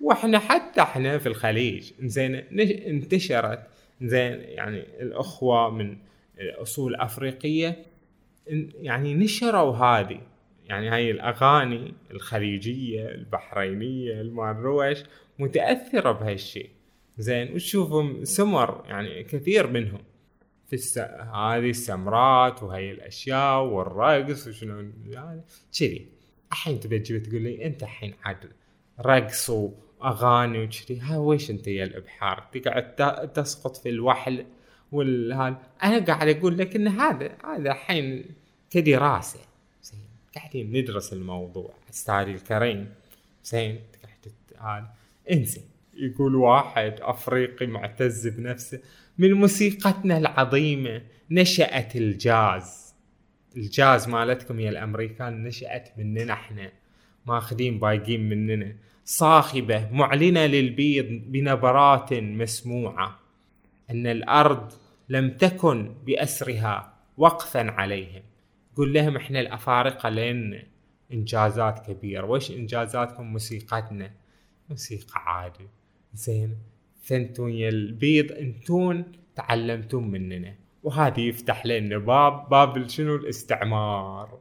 وإحنا 0.00 0.38
حتى 0.38 0.80
إحنا 0.80 1.18
في 1.18 1.26
الخليج 1.26 1.92
زين 2.00 2.34
انتشرت 2.60 3.60
زين 4.02 4.40
يعني 4.40 4.78
الأخوة 5.00 5.70
من 5.70 5.96
أصول 6.38 6.94
أفريقية 6.94 7.93
يعني 8.46 9.14
نشروا 9.14 9.76
هذه. 9.76 10.20
يعني 10.64 10.88
هاي 10.88 11.10
الأغاني 11.10 11.94
الخليجية 12.10 13.08
البحرينية 13.08 14.20
المروش 14.20 14.98
متأثرة 15.38 16.12
بهالشيء 16.12 16.70
زين 17.18 17.52
وتشوفهم 17.52 18.24
سمر 18.24 18.84
يعني 18.86 19.24
كثير 19.24 19.66
منهم. 19.66 20.00
في 20.66 20.72
الس... 20.72 20.98
هذه 21.34 21.70
السمرات 21.70 22.62
وهي 22.62 22.90
الأشياء 22.90 23.62
والرقص 23.62 24.46
وشنو 24.46 24.92
يعني 25.06 25.42
كذي. 25.78 26.08
الحين 26.52 26.80
تبي 26.80 26.98
تجي 26.98 27.20
تقول 27.20 27.42
لي 27.42 27.66
أنت 27.66 27.82
الحين 27.82 28.14
عاد 28.24 28.50
رقص 29.00 29.50
وأغاني 29.50 30.64
وكذي 30.64 31.00
ها 31.00 31.18
ويش 31.18 31.50
أنت 31.50 31.68
يا 31.68 31.84
الإبحار؟ 31.84 32.48
تقعد 32.52 33.32
تسقط 33.32 33.76
في 33.76 33.88
الوحل 33.88 34.46
والهذا 34.94 35.56
أنا 35.82 35.98
قاعد 35.98 36.28
أقول 36.28 36.58
لك 36.58 36.76
إن 36.76 36.88
هذا 36.88 37.30
هذا 37.44 37.72
الحين 37.72 38.24
كدراسه 38.70 39.40
قاعدين 40.34 40.72
ندرس 40.76 41.12
الموضوع. 41.12 41.70
استاذي 41.90 42.30
الكريم. 42.30 42.88
زين 43.44 43.80
قاعد 44.58 44.86
إنزين 45.32 45.64
يقول 45.96 46.34
واحد 46.34 46.94
أفريقي 47.00 47.66
معتز 47.66 48.28
بنفسه 48.28 48.80
من 49.18 49.32
موسيقتنا 49.32 50.18
العظيمة 50.18 51.02
نشأت 51.30 51.96
الجاز. 51.96 52.94
الجاز 53.56 54.08
مالتكم 54.08 54.60
يا 54.60 54.70
الأمريكان 54.70 55.44
نشأت 55.44 55.88
مننا 55.98 56.32
إحنا. 56.32 56.72
ماخذين 57.26 57.78
بايقين 57.78 58.28
مننا. 58.28 58.76
صاخبة 59.04 59.88
معلنة 59.92 60.46
للبيض 60.46 61.06
بنبرات 61.26 62.12
مسموعة. 62.12 63.18
أن 63.90 64.06
الأرض 64.06 64.72
لم 65.08 65.30
تكن 65.30 65.94
بأسرها 66.06 66.94
وقفا 67.16 67.70
عليهم. 67.70 68.22
قول 68.76 68.92
لهم 68.92 69.16
إحنا 69.16 69.40
الأفارقة 69.40 70.08
لنا 70.08 70.62
إنجازات 71.12 71.90
كبيرة. 71.90 72.26
وش 72.26 72.50
إنجازاتكم؟ 72.50 73.32
موسيقتنا. 73.32 74.10
موسيقى 74.70 75.20
عادي. 75.26 75.68
زين. 76.14 76.56
فانتون 77.02 77.52
يا 77.52 77.68
البيض 77.68 78.32
انتون 78.32 79.04
تعلمتم 79.36 80.08
مننا. 80.08 80.54
وهذه 80.82 81.20
يفتح 81.20 81.66
لنا 81.66 81.98
باب. 81.98 82.48
باب 82.48 82.88
شنو؟ 82.88 83.16
الاستعمار. 83.16 84.38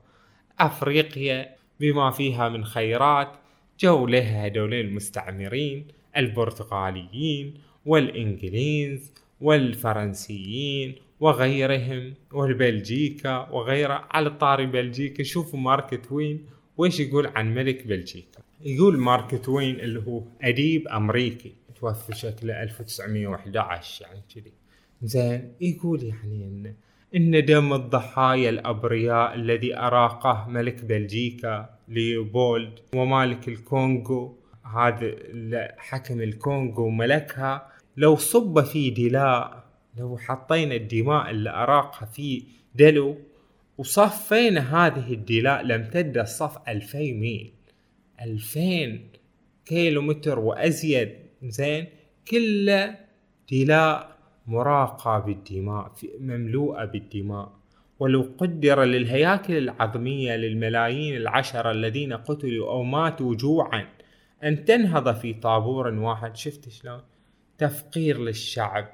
أفريقيا 0.60 1.55
بما 1.79 2.12
فيها 2.12 2.50
من 2.50 2.65
خيرات 2.65 3.32
جو 3.79 4.08
لها 4.08 4.46
هذول 4.46 4.74
المستعمرين 4.74 5.88
البرتغاليين 6.17 7.53
والإنجليز 7.86 9.13
والفرنسيين 9.44 10.96
وغيرهم 11.20 12.14
والبلجيكا 12.32 13.50
وغيره 13.52 14.08
على 14.12 14.30
طاري 14.30 14.66
بلجيكا. 14.66 15.24
شوفوا 15.24 15.60
مارك 15.60 16.06
توين 16.10 16.46
ويش 16.78 17.00
يقول 17.00 17.28
عن 17.28 17.54
ملك 17.54 17.88
بلجيكا؟ 17.88 18.40
يقول 18.62 18.98
مارك 18.98 19.46
توين 19.46 19.80
اللي 19.80 20.04
هو 20.08 20.24
أديب 20.42 20.88
أمريكي 20.88 21.54
توفى 21.80 22.16
شكله 22.16 22.64
1911 22.64 24.06
يعني 24.06 24.22
كذي. 24.36 24.54
زين 25.02 25.54
يقول 25.62 26.04
يعني 26.04 26.44
ان 26.46 26.74
إن 27.16 27.46
دم 27.46 27.74
الضحايا 27.74 28.50
الأبرياء 28.50 29.36
الذي 29.36 29.78
أراقه 29.78 30.48
ملك 30.50 30.86
بلجيكا 30.86 31.70
ليوبولد 31.88 32.80
ومالك 32.96 33.48
الكونغو. 33.48 34.38
هذا 34.76 35.16
حكم 35.78 36.22
الكونغو 36.22 36.90
ملكها 36.90 37.73
لو 37.98 38.16
صب 38.16 38.62
في 38.62 38.90
دلاء 38.90 39.64
لو 39.98 40.18
حطينا 40.18 40.76
الدماء 40.76 41.30
اللي 41.30 41.50
أراقها 41.50 42.06
في 42.06 42.44
دلو 42.76 43.18
وصفينا 43.78 44.88
هذه 44.88 45.14
الدلاء 45.14 45.64
لامتد 45.64 46.18
الصف 46.18 46.58
ألفي 46.68 47.14
ميل. 47.14 47.54
ألفين 48.22 49.10
كيلو 49.66 50.02
متر 50.02 50.40
وأزيد 50.40 51.10
زين؟ 51.44 51.88
كله 52.28 52.96
دلاء 53.52 54.18
مراقة 54.48 55.20
بالدماء 55.20 55.92
مملوءة 56.20 56.86
بالدماء. 56.86 57.54
ولو 58.00 58.30
قدر 58.38 58.84
للهياكل 58.84 59.58
العظمية 59.58 60.36
للملايين 60.36 61.16
العشرة 61.16 61.72
الذين 61.72 62.14
قتلوا 62.14 62.70
أو 62.70 62.84
ماتوا 62.84 63.36
جوعا 63.36 63.88
أن 64.44 64.66
تنهض 64.66 65.16
في 65.16 65.34
طابور 65.34 65.88
واحد. 65.88 66.36
شفت 66.36 66.70
شلون؟ 66.70 67.02
تفقير 67.57 68.19
للشعب 68.19 68.89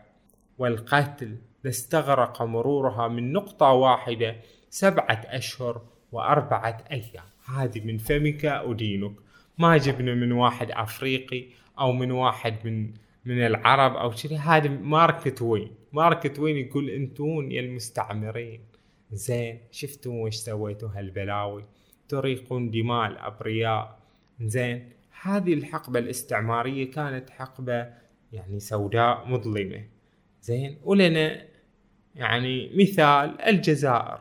والقتل 0.58 1.38
لاستغرق 1.64 2.42
مرورها 2.42 3.08
من 3.08 3.34
نقطة 3.34 3.72
واحدة 3.72 4.36
سبعة 4.70 5.22
أشهر 5.26 5.82
وأربعة 6.12 6.84
أيام. 6.92 7.24
هذه 7.46 7.82
من 7.86 7.98
فمك 7.98 8.46
أدينك 8.46 9.12
ما 9.58 9.78
جبنا 9.78 10.16
من 10.16 10.32
واحد 10.32 10.72
أفريقي 10.72 11.46
أو 11.80 11.92
من 11.92 12.12
واحد 12.12 12.56
من 12.66 12.94
من 13.26 13.46
العرب 13.46 13.96
أو 13.96 14.12
شيء 14.12 14.38
هذه 14.38 14.68
ماركة 14.68 15.46
وين 15.46 15.72
ماركة 15.94 16.42
وين 16.42 16.58
يقول 16.58 16.90
أنتون 16.90 17.52
يا 17.52 17.62
المستعمرين. 17.62 18.62
زين 19.12 19.60
شفتوا 19.72 20.26
وش 20.26 20.36
سويتوا 20.36 20.90
هالبلاوي؟ 20.96 21.66
تريقون 22.10 22.72
دماء 22.72 23.08
الأبرياء. 23.08 24.00
زين 24.42 24.90
هذه 25.22 25.54
الحقبة 25.54 26.00
الاستعمارية 26.00 26.92
كانت 26.92 27.30
حقبة 27.30 27.88
يعني 28.34 28.60
سوداء 28.60 29.28
مظلمة. 29.28 29.86
زين؟ 30.42 30.78
ولنا 30.84 31.42
يعني 32.16 32.72
مثال 32.76 33.42
الجزائر. 33.42 34.20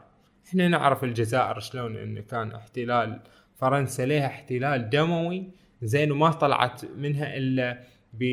إحنا 0.48 0.68
نعرف 0.68 1.04
الجزائر 1.04 1.60
شلون 1.60 1.96
انه 1.96 2.20
كان 2.20 2.52
احتلال 2.52 3.20
فرنسا 3.56 4.06
لها 4.06 4.26
احتلال 4.26 4.90
دموي 4.90 5.50
زين؟ 5.82 6.12
وما 6.12 6.30
طلعت 6.30 6.84
منها 6.84 7.36
إلا 7.36 7.84
ب 8.12 8.24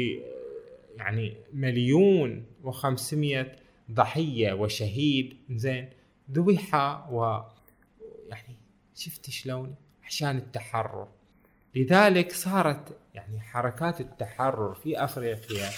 يعني 0.98 1.38
مليون 1.54 2.46
وخمسمية 2.64 3.56
ضحية 3.92 4.54
وشهيد. 4.54 5.38
زين؟ 5.50 5.90
ذبح 6.32 6.76
و 7.12 7.42
يعني 8.30 8.56
شفت 8.96 9.30
شلون؟ 9.30 9.76
عشان 10.04 10.38
التحرر. 10.38 11.08
لذلك 11.76 12.32
صارت 12.32 12.98
يعني 13.16 13.40
حركات 13.40 14.02
التحرر 14.02 14.74
في 14.74 15.04
أفريقيا 15.04 15.70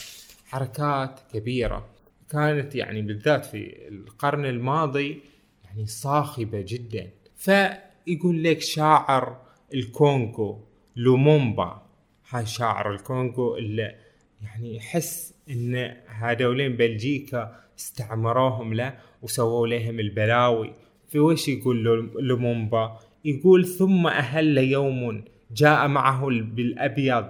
حركات 0.46 1.20
كبيرة. 1.34 1.90
كانت 2.30 2.76
يعني 2.76 3.02
بالذات 3.02 3.46
في 3.46 3.88
القرن 3.88 4.46
الماضي 4.46 5.22
يعني 5.66 5.86
صاخبة 5.86 6.66
جدا. 6.68 7.10
فيقول 7.36 8.44
لك 8.44 8.62
شاعر 8.62 9.42
الكونغو 9.74 10.66
لومومبا. 10.96 11.82
هاي 12.30 12.46
شاعر 12.46 12.94
الكونغو 12.94 13.58
اللي 13.58 13.96
يعني 14.42 14.76
يحس 14.76 15.34
إن 15.50 15.96
هذولين 16.08 16.78
بلجيكا 16.78 17.56
استعمروهم 17.80 18.74
له 18.74 18.98
وسووا 19.22 19.68
لهم 19.68 20.00
البلاوي. 20.00 20.74
في 21.10 21.20
وش 21.20 21.48
يقول 21.48 21.84
لومومبا؟ 22.20 23.00
يقول 23.26 23.66
ثم 23.66 24.08
أهل 24.08 24.58
يوم 24.58 25.24
جاء 25.52 25.88
معه 25.88 26.26
بالأبيض 26.28 27.26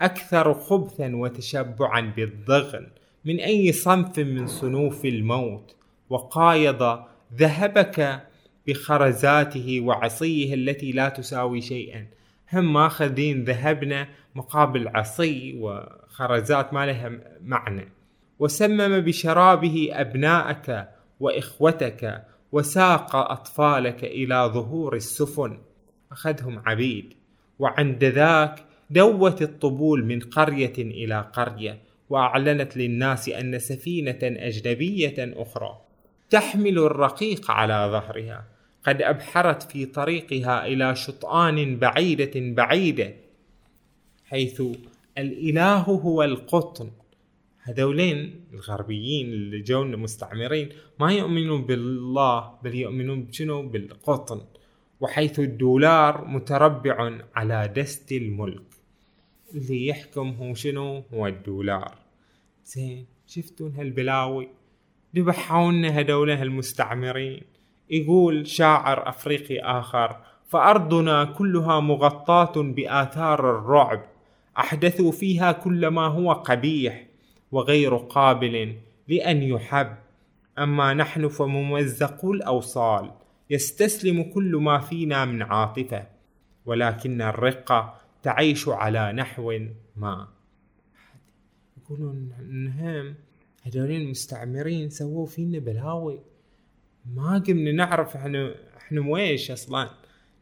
أكثر 0.00 0.54
خبثا 0.54 1.16
وتشبعا 1.16 2.00
بالضغن 2.16 2.86
من 3.24 3.40
أي 3.40 3.72
صنف 3.72 4.18
من 4.18 4.46
صنوف 4.46 5.04
الموت 5.04 5.76
وقايض 6.10 7.02
ذهبك 7.34 8.22
بخرزاته 8.66 9.80
وعصيه 9.80 10.54
التي 10.54 10.92
لا 10.92 11.08
تساوي 11.08 11.60
شيئا. 11.60 12.06
هم 12.52 12.72
ماخذين 12.72 13.44
ذهبنا 13.44 14.08
مقابل 14.34 14.88
عصي 14.88 15.58
وخرزات 15.60 16.74
ما 16.74 16.86
لها 16.86 17.10
معنى. 17.42 17.88
وسمم 18.38 19.00
بشرابه 19.00 19.88
أبناءك 19.92 20.88
وإخوتك 21.20 22.24
وساق 22.52 23.16
أطفالك 23.16 24.04
إلى 24.04 24.50
ظهور 24.54 24.96
السفن. 24.96 25.58
أخذهم 26.12 26.62
عبيد. 26.66 27.14
وعند 27.58 28.04
ذاك 28.04 28.64
دوت 28.90 29.42
الطبول 29.42 30.04
من 30.04 30.20
قرية 30.20 30.72
إلى 30.78 31.30
قرية 31.32 31.78
وأعلنت 32.10 32.76
للناس 32.76 33.28
أن 33.28 33.58
سفينة 33.58 34.18
أجنبية 34.22 35.14
أخرى 35.18 35.80
تحمل 36.30 36.78
الرقيق 36.78 37.50
على 37.50 37.88
ظهرها. 37.92 38.44
قد 38.84 39.02
أبحرت 39.02 39.62
في 39.62 39.86
طريقها 39.86 40.66
إلى 40.66 40.96
شطآن 40.96 41.78
بعيدة 41.78 42.30
بعيدة 42.34 43.14
حيث 44.24 44.62
الإله 45.18 45.78
هو 45.80 46.22
القطن. 46.22 46.90
هذولين 47.62 48.44
الغربيين 48.52 49.26
اللي 49.26 49.60
جونا 49.60 49.96
مستعمرين 49.96 50.68
ما 51.00 51.12
يؤمنون 51.12 51.62
بالله 51.62 52.54
بل 52.62 52.74
يؤمنون 52.74 53.24
بشنو؟ 53.24 53.68
بالقطن. 53.68 54.40
وحيث 55.02 55.40
الدولار 55.40 56.24
متربع 56.24 57.18
على 57.34 57.72
دست 57.76 58.12
الملك. 58.12 58.62
اللي 59.54 59.86
يحكم 59.86 60.28
هو 60.28 60.54
شنو؟ 60.54 61.02
هو 61.14 61.26
الدولار. 61.26 61.94
زين 62.64 63.06
شفتون 63.26 63.74
هالبلاوي؟ 63.74 64.48
ذبحونا 65.16 66.00
هدول 66.00 66.30
المستعمرين. 66.30 67.42
يقول 67.90 68.46
شاعر 68.46 69.08
أفريقي 69.08 69.58
آخر 69.58 70.16
فأرضنا 70.48 71.24
كلها 71.24 71.80
مغطاة 71.80 72.62
بآثار 72.62 73.58
الرعب 73.58 74.02
أحدثوا 74.58 75.12
فيها 75.12 75.52
كل 75.52 75.86
ما 75.86 76.06
هو 76.06 76.32
قبيح 76.32 77.06
وغير 77.52 77.96
قابل 77.96 78.76
لأن 79.08 79.42
يحب. 79.42 79.96
أما 80.58 80.94
نحن 80.94 81.28
فممزقو 81.28 82.32
الأوصال 82.32 83.10
يستسلم 83.52 84.22
كل 84.22 84.56
ما 84.56 84.78
فينا 84.78 85.24
من 85.24 85.42
عاطفة 85.42 86.06
ولكن 86.66 87.22
الرقة 87.22 88.00
تعيش 88.22 88.68
على 88.68 89.12
نحو 89.12 89.58
ما. 89.96 90.28
يقولون 91.76 92.32
إنهم 92.40 93.14
هذولين 93.62 94.00
المستعمرين 94.00 94.90
سووا 94.90 95.26
فينا 95.26 95.58
بلاوي 95.58 96.20
ما 97.14 97.38
قمنا 97.46 97.72
نعرف 97.72 98.16
إحنا 98.16 98.54
إحنا 98.76 99.00
ويش 99.00 99.50
أصلا. 99.50 99.90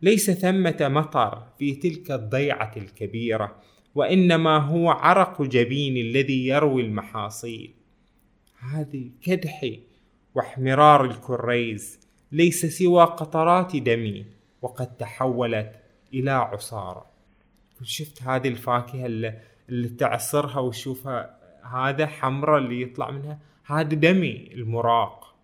ليس 0.03 0.31
ثمة 0.31 0.77
مطر 0.81 1.47
في 1.59 1.75
تلك 1.75 2.11
الضيعة 2.11 2.73
الكبيرة 2.77 3.57
وإنما 3.95 4.59
هو 4.59 4.91
عرق 4.91 5.43
جبين 5.43 5.97
الذي 5.97 6.47
يروي 6.47 6.83
المحاصيل. 6.83 7.75
هذه 8.59 9.11
كدحي 9.23 9.81
واحمرار 10.35 11.05
الكريز 11.05 12.10
ليس 12.33 12.67
سوى 12.67 13.05
قطرات 13.05 13.77
دمي 13.77 14.27
وقد 14.63 14.97
تحولت 14.97 15.73
إلى 16.15 16.31
عصارة. 16.31 17.07
شفت 17.83 18.23
هذه 18.23 18.49
الفاكهة 18.49 19.07
اللي, 19.07 19.89
تعصرها 19.99 20.59
وتشوفها 20.59 21.39
هذا 21.73 22.07
حمرة 22.07 22.59
اللي 22.59 22.83
يطلع 22.83 23.11
منها 23.11 23.39
هذا 23.65 23.95
دمي 23.95 24.51
المراق. 24.53 25.35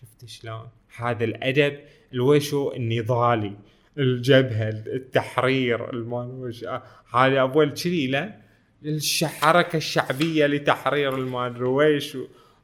شفت 0.00 0.28
شلون؟ 0.28 0.68
هذا 0.96 1.24
الأدب 1.24 1.78
الوشو 2.12 2.72
النضالي 2.72 3.56
الجبهة 3.98 4.68
التحرير 4.68 5.92
المانوش 5.92 6.64
هذا 7.14 7.40
أول 7.40 7.70
كذي 7.70 8.06
لا 8.06 8.36
الحركة 8.84 9.76
الشعبية 9.76 10.46
لتحرير 10.46 11.14
المانوش 11.14 12.16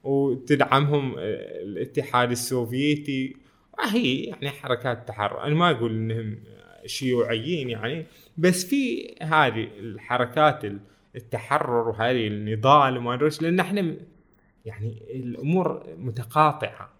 وتدعمهم 0.04 1.14
الاتحاد 1.18 2.30
السوفيتي. 2.30 3.45
هي 3.80 4.22
يعني 4.24 4.50
حركات 4.50 5.08
تحرر. 5.08 5.42
أنا 5.44 5.54
ما 5.54 5.70
أقول 5.70 5.92
إنهم 5.92 6.38
شيوعيين 6.86 7.70
يعني 7.70 8.06
بس 8.36 8.64
في 8.64 9.14
هذه 9.22 9.68
الحركات 9.78 10.64
التحرر 11.16 11.88
وهذه 11.88 12.26
النضال 12.26 12.98
وما 12.98 13.14
أدري 13.14 13.30
لأن 13.40 13.60
إحنا 13.60 13.96
يعني 14.64 15.02
الأمور 15.10 15.94
متقاطعة. 15.98 16.90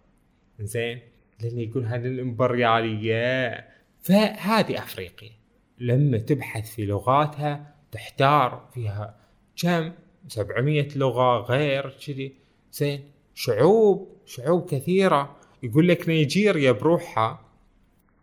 زين 0.61 1.01
لأن 1.41 1.59
يقول 1.59 1.85
هذه 1.85 2.07
الإمبريالية. 2.07 3.69
فهذه 4.01 4.79
أفريقيا 4.79 5.31
لما 5.79 6.19
تبحث 6.19 6.75
في 6.75 6.87
لغاتها 6.87 7.75
تحتار 7.93 8.69
فيها 8.75 9.17
كم؟ 9.57 9.93
700 10.29 10.89
لغة 10.97 11.39
غير 11.39 11.97
كذي. 12.07 12.35
زين 12.73 13.11
شعوب 13.35 14.17
شعوب 14.27 14.71
كثيرة. 14.71 15.36
يقول 15.62 15.88
لك 15.88 16.09
نيجيريا 16.09 16.73
بروحها 16.73 17.40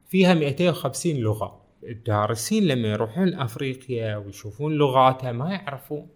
فيها 0.10 0.34
250 0.34 1.16
لغة. 1.16 1.62
الدارسين 1.84 2.68
لما 2.68 2.88
يروحون 2.88 3.34
أفريقيا 3.34 4.18
ويشوفون 4.18 4.74
لغاتها 4.74 5.32
ما 5.32 5.52
يعرفون. 5.54 6.08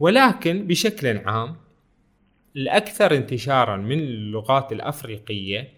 ولكن 0.00 0.66
بشكل 0.66 1.18
عام 1.18 1.56
الأكثر 2.56 3.16
انتشارا 3.16 3.76
من 3.76 3.98
اللغات 3.98 4.72
الأفريقية 4.72 5.68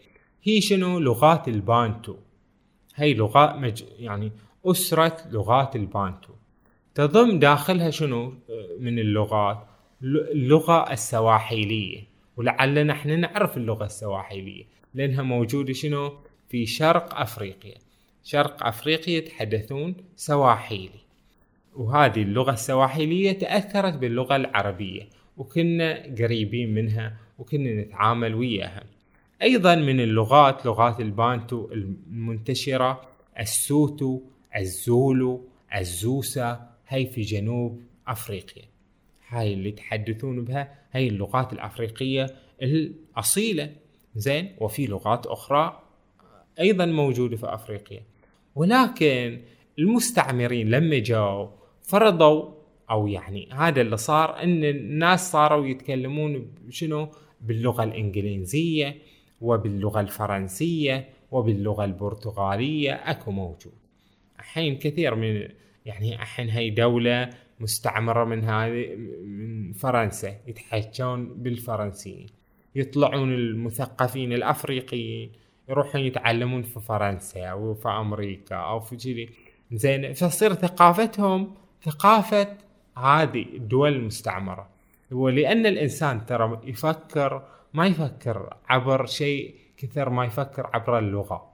هي 0.42 0.60
شنو؟ 0.60 0.98
لغات 0.98 1.48
البانتو. 1.48 2.16
هي 2.94 3.14
لغات 3.14 3.54
مج... 3.54 3.84
يعني 3.98 4.32
أسرة 4.66 5.16
لغات 5.30 5.76
البانتو. 5.76 6.32
تضم 6.94 7.38
داخلها 7.38 7.90
شنو؟ 7.90 8.34
من 8.80 8.98
اللغات 8.98 9.66
اللغة 10.02 10.92
السواحيلية. 10.92 12.17
ولعلنا 12.38 12.92
إحنا 12.92 13.16
نعرف 13.16 13.56
اللغة 13.56 13.84
السواحيلية 13.84 14.64
لأنها 14.94 15.22
موجودة 15.22 15.72
شنو؟ 15.72 16.12
في 16.48 16.66
شرق 16.66 17.20
أفريقيا. 17.20 17.74
شرق 18.24 18.66
أفريقيا 18.66 19.18
يتحدثون 19.18 19.96
سواحيلي 20.16 21.00
وهذه 21.76 22.22
اللغة 22.22 22.52
السواحلية 22.52 23.32
تأثرت 23.32 23.94
باللغة 23.94 24.36
العربية 24.36 25.08
وكنا 25.36 26.14
قريبين 26.18 26.74
منها 26.74 27.16
وكنا 27.38 27.82
نتعامل 27.82 28.34
وياها. 28.34 28.84
أيضا 29.42 29.74
من 29.74 30.00
اللغات 30.00 30.66
لغات 30.66 31.00
البانتو 31.00 31.68
المنتشرة 31.72 33.00
السوتو 33.40 34.20
الزولو 34.56 35.48
الزوسا 35.76 36.70
هي 36.88 37.06
في 37.06 37.20
جنوب 37.20 37.82
أفريقيا. 38.08 38.64
هاي 39.28 39.54
اللي 39.54 39.68
يتحدثون 39.68 40.44
بها 40.44 40.74
هي 40.92 41.08
اللغات 41.08 41.52
الأفريقية 41.52 42.26
الأصيلة. 42.62 43.70
زين؟ 44.16 44.56
وفي 44.58 44.86
لغات 44.86 45.26
أخرى 45.26 45.82
أيضا 46.60 46.86
موجودة 46.86 47.36
في 47.36 47.54
أفريقيا. 47.54 48.02
ولكن 48.54 49.40
المستعمرين 49.78 50.70
لما 50.70 50.98
جاوا 50.98 51.48
فرضوا 51.82 52.58
أو 52.90 53.06
يعني 53.06 53.48
هذا 53.52 53.80
اللي 53.80 53.96
صار 53.96 54.42
إن 54.42 54.64
الناس 54.64 55.32
صاروا 55.32 55.66
يتكلمون 55.66 56.54
شنو؟ 56.70 57.08
باللغة 57.40 57.84
الإنجليزية 57.84 58.96
وباللغة 59.40 60.00
الفرنسية 60.00 61.08
وباللغة 61.30 61.84
البرتغالية 61.84 62.92
أكو 62.92 63.30
موجود. 63.30 63.72
الحين 64.38 64.78
كثير 64.78 65.14
من 65.14 65.48
يعني 65.86 66.14
الحين 66.14 66.48
هي 66.48 66.70
دولة 66.70 67.30
مستعمرة 67.60 68.24
من 68.24 68.44
هذه 68.44 68.96
من 69.24 69.72
فرنسا 69.72 70.36
يتحكون 70.46 71.34
بالفرنسيين. 71.34 72.26
يطلعون 72.74 73.32
المثقفين 73.34 74.32
الأفريقيين 74.32 75.32
يروحون 75.68 76.00
يتعلمون 76.00 76.62
في 76.62 76.80
فرنسا 76.80 77.44
أو 77.44 77.74
في 77.74 77.88
أمريكا 77.88 78.56
أو 78.56 78.80
في 78.80 78.96
كذي. 78.96 79.30
زين 79.72 80.12
فتصير 80.12 80.54
ثقافتهم 80.54 81.54
ثقافة 81.82 82.56
هذه 82.96 83.42
الدول 83.42 83.92
المستعمرة. 83.92 84.68
ولأن 85.10 85.66
الإنسان 85.66 86.26
ترى 86.26 86.60
يفكر 86.64 87.42
ما 87.74 87.86
يفكر 87.86 88.56
عبر 88.68 89.06
شيء 89.06 89.54
كثر 89.76 90.10
ما 90.10 90.24
يفكر 90.24 90.70
عبر 90.74 90.98
اللغة. 90.98 91.52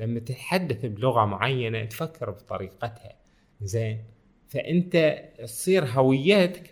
لما 0.00 0.20
تتحدث 0.20 0.86
بلغة 0.86 1.24
معينة 1.24 1.84
تفكر 1.84 2.30
بطريقتها. 2.30 3.12
زين. 3.60 4.04
فأنت 4.48 5.24
تصير 5.38 5.84
هويتك 5.84 6.70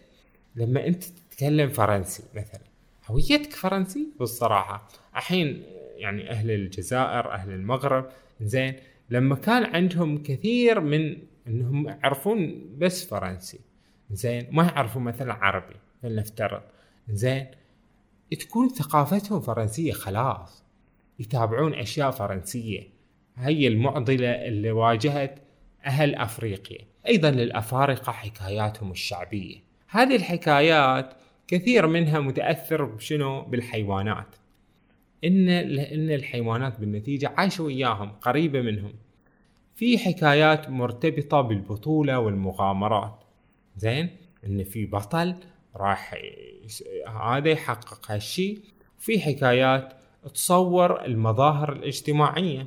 لما 0.57 0.87
أنت 0.87 1.05
تتكلم 1.05 1.69
فرنسي 1.69 2.23
مثلا. 2.35 2.61
هويتك 3.07 3.53
فرنسي 3.53 4.09
بالصراحة. 4.19 4.89
الحين 5.17 5.63
يعني 5.97 6.31
أهل 6.31 6.51
الجزائر 6.51 7.33
أهل 7.33 7.51
المغرب 7.51 8.09
زين 8.41 8.75
لما 9.11 9.35
كان 9.37 9.65
عندهم 9.65 10.23
كثير 10.23 10.81
من 10.81 11.17
إنهم 11.47 11.89
يعرفون 11.89 12.71
بس 12.79 13.05
فرنسي. 13.05 13.61
زين 14.11 14.47
ما 14.51 14.63
يعرفون 14.63 15.03
مثلا 15.03 15.33
عربي 15.33 15.75
فلنفترض. 16.03 16.63
زين 17.09 17.47
تكون 18.41 18.69
ثقافتهم 18.69 19.41
فرنسية 19.41 19.93
خلاص. 19.93 20.65
يتابعون 21.19 21.75
أشياء 21.75 22.11
فرنسية. 22.11 22.83
هي 23.37 23.67
المعضلة 23.67 24.31
اللي 24.31 24.71
واجهت 24.71 25.39
أهل 25.87 26.15
أفريقيا. 26.15 26.94
أيضا 27.09 27.31
للأفارقة 27.31 28.13
حكاياتهم 28.13 28.91
الشعبية. 28.91 29.57
هذه 29.89 30.17
الحكايات 30.17 31.15
كثير 31.49 31.87
منها 31.87 32.21
متأثر 32.21 32.85
بشنو؟ 32.85 33.43
بالحيوانات. 33.43 34.37
إن 35.25 35.47
لأن 35.47 36.11
الحيوانات 36.11 36.81
بالنتيجة 36.81 37.33
عايشوا 37.37 37.67
وياهم 37.67 38.11
قريبة 38.11 38.61
منهم. 38.61 38.93
في 39.75 39.99
حكايات 39.99 40.71
مرتبطة 40.71 41.41
بالبطولة 41.41 42.19
والمغامرات. 42.19 43.25
زين؟ 43.77 44.09
إن 44.47 44.65
في 44.65 44.87
بطل 44.87 45.35
راح 45.77 46.15
هذا 47.23 47.49
يحقق 47.49 48.13
هالشي. 48.13 48.59
في 48.99 49.21
حكايات 49.21 49.93
تصور 50.35 51.05
المظاهر 51.05 51.73
الاجتماعية. 51.73 52.67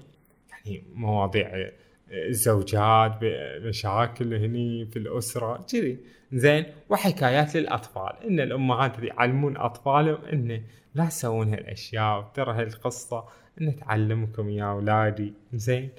يعني 0.52 0.84
مواضيع 0.94 1.72
الزوجات 2.12 3.20
مشاكل 3.62 4.34
هني 4.34 4.86
في 4.86 5.00
الأسرة 5.00 5.66
كذي. 5.72 5.98
زين 6.34 6.66
وحكايات 6.90 7.56
للأطفال. 7.56 8.28
إن 8.28 8.40
الأمهات 8.40 9.00
يعلمون 9.00 9.58
أطفالهم 9.58 10.26
إن 10.34 10.62
لا 10.96 11.06
تسوون 11.06 11.54
هالأشياء 11.54 12.32
ترى 12.34 12.54
هالقصة 12.54 13.24
إن 13.62 13.76
تعلمكم 13.76 14.50
يا 14.50 14.64
أولادي. 14.64 15.34
زين 15.54 15.90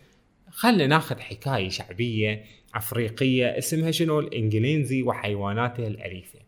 خلنا 0.51 0.87
ناخذ 0.87 1.19
حكاية 1.19 1.69
شعبية 1.69 2.45
أفريقية 2.75 3.59
اسمها 3.59 3.91
شنو؟ 3.91 4.21
الإنجليزي 4.21 5.03
وحيواناته 5.03 5.87
الأليفة. 5.87 6.39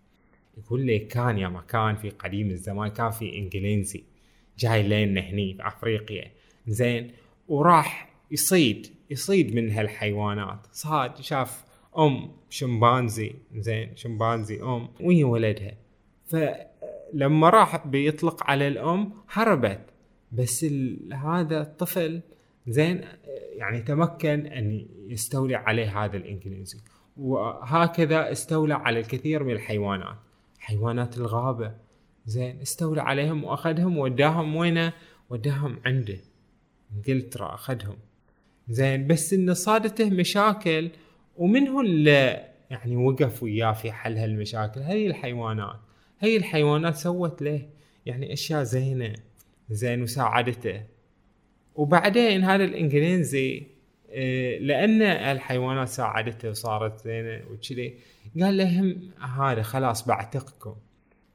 يقول 0.58 0.86
لك 0.86 1.06
كان 1.06 1.38
يا 1.38 1.48
مكان 1.48 1.96
في 1.96 2.10
قديم 2.10 2.50
الزمان 2.50 2.88
كان 2.88 3.10
في 3.10 3.38
إنجليزي 3.38 4.04
جاي 4.58 4.82
لنا 4.82 5.20
هني 5.20 5.54
في 5.54 5.66
أفريقيا. 5.66 6.30
زين 6.66 7.10
وراح 7.48 8.10
يصيد 8.30 8.86
يصيد 9.10 9.54
من 9.54 9.70
هالحيوانات. 9.70 10.66
صاد 10.72 11.20
شاف 11.20 11.64
أم 11.98 12.30
شمبانزي 12.50 13.34
زين 13.56 13.96
شمبانزي 13.96 14.62
أم 14.62 14.88
وهي 15.00 15.24
ولدها. 15.24 15.74
فلما 16.26 17.50
راح 17.50 17.86
بيطلق 17.86 18.42
على 18.44 18.68
الأم 18.68 19.12
هربت. 19.30 19.80
بس 20.32 20.64
هذا 21.12 21.60
الطفل 21.60 22.20
زين 22.68 23.04
يعني 23.56 23.80
تمكن 23.80 24.46
أن 24.46 24.86
يستولي 25.08 25.54
عليه 25.54 26.04
هذا 26.04 26.16
الإنجليزي. 26.16 26.78
وهكذا 27.16 28.32
استولى 28.32 28.74
على 28.74 29.00
الكثير 29.00 29.44
من 29.44 29.52
الحيوانات. 29.52 30.16
حيوانات 30.58 31.18
الغابة 31.18 31.74
زين 32.26 32.60
استولى 32.60 33.02
عليهم 33.02 33.44
وأخذهم 33.44 33.98
وداهم 33.98 34.56
وينه؟ 34.56 34.92
وداهم 35.30 35.80
عنده. 35.86 36.18
انجلترا 36.96 37.54
أخذهم. 37.54 37.96
زين 38.68 39.06
بس 39.06 39.32
إنه 39.32 39.52
صادته 39.52 40.10
مشاكل 40.10 40.90
ومن 41.36 41.68
هو 41.68 41.80
اللي 41.80 42.50
يعني 42.70 42.96
وقف 42.96 43.42
وياه 43.42 43.72
في 43.72 43.92
حل 43.92 44.16
هالمشاكل؟ 44.18 44.80
هي 44.80 45.06
الحيوانات. 45.06 45.76
هي 46.20 46.36
الحيوانات 46.36 46.96
سوت 46.96 47.42
له 47.42 47.68
يعني 48.06 48.32
أشياء 48.32 48.62
زينة 48.62 49.14
زين 49.70 50.02
وساعدته. 50.02 50.82
وبعدين 51.74 52.44
هذا 52.44 52.64
الإنجليزي 52.64 53.66
آه، 54.12 54.58
لأن 54.58 55.02
الحيوانات 55.02 55.88
ساعدته 55.88 56.50
وصارت 56.50 56.98
زينة 56.98 57.40
وكذي 57.50 57.94
قال 58.40 58.56
لهم 58.56 59.10
هذا 59.38 59.62
خلاص 59.62 60.06
بعتقكم. 60.08 60.74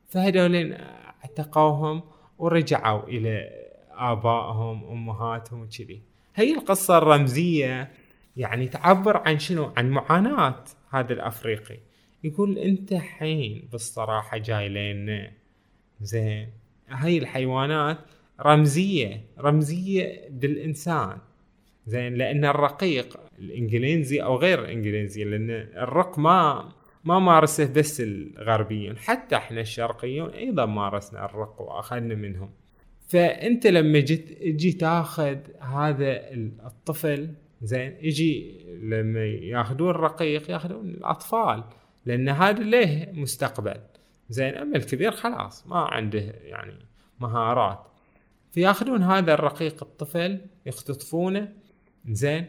فهذولين 0.07 0.73
اعتقوهم 0.73 2.01
ورجعوا 2.37 3.07
إلى 3.07 3.49
آبائهم 3.91 4.83
أمهاتهم 4.83 5.61
وكذي. 5.61 6.01
هي 6.35 6.53
القصة 6.53 6.97
الرمزية. 6.97 7.91
يعني 8.37 8.67
تعبر 8.67 9.17
عن 9.17 9.39
شنو؟ 9.39 9.73
عن 9.77 9.89
معاناة 9.89 10.63
هذا 10.89 11.13
الأفريقي. 11.13 11.77
يقول 12.23 12.57
أنت 12.57 12.93
حين 12.93 13.69
بالصراحة 13.71 14.37
جاي 14.37 14.69
لنا 14.69 15.31
زين. 16.01 16.49
هاي 16.89 17.17
الحيوانات 17.17 17.97
رمزية 18.41 19.21
رمزية 19.39 20.29
بالإنسان. 20.29 21.17
زين. 21.87 22.15
لأن 22.15 22.45
الرقيق 22.45 23.19
الإنجليزي 23.39 24.23
أو 24.23 24.35
غير 24.35 24.59
الإنجليزي 24.59 25.23
لأن 25.23 25.49
الرق 25.77 26.19
ما 26.19 26.71
ما 27.03 27.19
مارسه 27.19 27.73
بس 27.73 28.01
الغربيون. 28.01 28.97
حتى 28.97 29.35
إحنا 29.35 29.61
الشرقيون 29.61 30.29
أيضا 30.29 30.65
مارسنا 30.65 31.25
الرق 31.25 31.61
وأخذنا 31.61 32.15
منهم. 32.15 32.49
فأنت 33.07 33.67
لما 33.67 33.99
جيت 33.99 34.43
تجي 34.43 34.71
تاخذ 34.71 35.37
هذا 35.59 36.33
الطفل 36.65 37.29
زين 37.61 37.97
يجي 38.01 38.65
لما 38.81 39.25
ياخذون 39.25 39.89
الرقيق 39.89 40.51
ياخذون 40.51 40.89
الأطفال 40.89 41.63
لأن 42.05 42.29
هذا 42.29 42.63
له 42.63 43.07
مستقبل. 43.13 43.77
زين 44.29 44.55
أما 44.55 44.77
الكبير 44.77 45.11
خلاص 45.11 45.67
ما 45.67 45.77
عنده 45.77 46.19
يعني 46.43 46.73
مهارات. 47.19 47.87
فياخذون 48.51 49.03
هذا 49.03 49.33
الرقيق 49.33 49.83
الطفل 49.83 50.41
يختطفونه 50.65 51.53
زين 52.09 52.45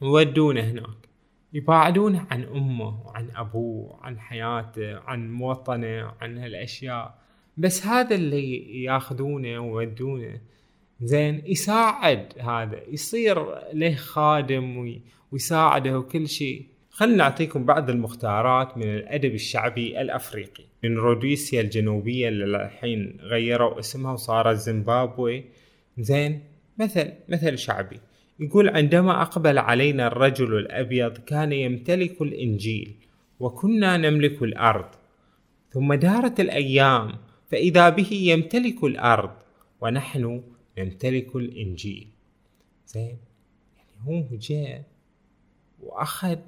ويودونه 0.00 0.60
هناك. 0.60 1.08
يبعدونه 1.52 2.26
عن 2.30 2.44
أمه 2.44 3.06
وعن 3.06 3.30
أبوه 3.36 3.98
عن 4.02 4.20
حياته 4.20 4.98
عن 4.98 5.40
وطنه 5.40 6.12
عن 6.20 6.38
هالأشياء. 6.38 7.21
بس 7.56 7.86
هذا 7.86 8.14
اللي 8.14 8.82
ياخذونه 8.82 9.58
ويودونه. 9.60 10.40
زين 11.02 11.42
يساعد 11.46 12.32
هذا 12.38 12.80
يصير 12.88 13.44
له 13.72 13.94
خادم 13.94 14.98
ويساعده 15.32 15.98
وكل 15.98 16.28
شيء. 16.28 16.66
خلنا 16.90 17.16
نعطيكم 17.16 17.64
بعض 17.64 17.90
المختارات 17.90 18.78
من 18.78 18.94
الأدب 18.94 19.34
الشعبي 19.34 20.00
الأفريقي. 20.00 20.64
من 20.84 20.96
روديسيا 20.96 21.60
الجنوبية 21.60 22.28
اللي 22.28 22.64
الحين 22.64 23.18
غيروا 23.20 23.78
اسمها 23.78 24.12
وصارت 24.12 24.56
زيمبابوي. 24.56 25.44
زين 25.98 26.40
مثل 26.78 27.12
مثل 27.28 27.58
شعبي. 27.58 28.00
يقول 28.40 28.68
عندما 28.68 29.22
أقبل 29.22 29.58
علينا 29.58 30.06
الرجل 30.06 30.58
الأبيض 30.58 31.18
كان 31.18 31.52
يمتلك 31.52 32.22
الإنجيل 32.22 32.94
وكنا 33.40 33.96
نملك 33.96 34.42
الأرض 34.42 34.88
ثم 35.70 35.94
دارت 35.94 36.40
الأيام 36.40 37.12
فإذا 37.52 37.88
به 37.88 38.08
يمتلك 38.12 38.84
الأرض 38.84 39.30
ونحن 39.80 40.42
نمتلك 40.78 41.36
الإنجيل. 41.36 42.08
زين؟ 42.86 43.18
يعني 43.76 43.90
هو 44.06 44.36
جاء 44.36 44.82
وأخذ 45.80 46.38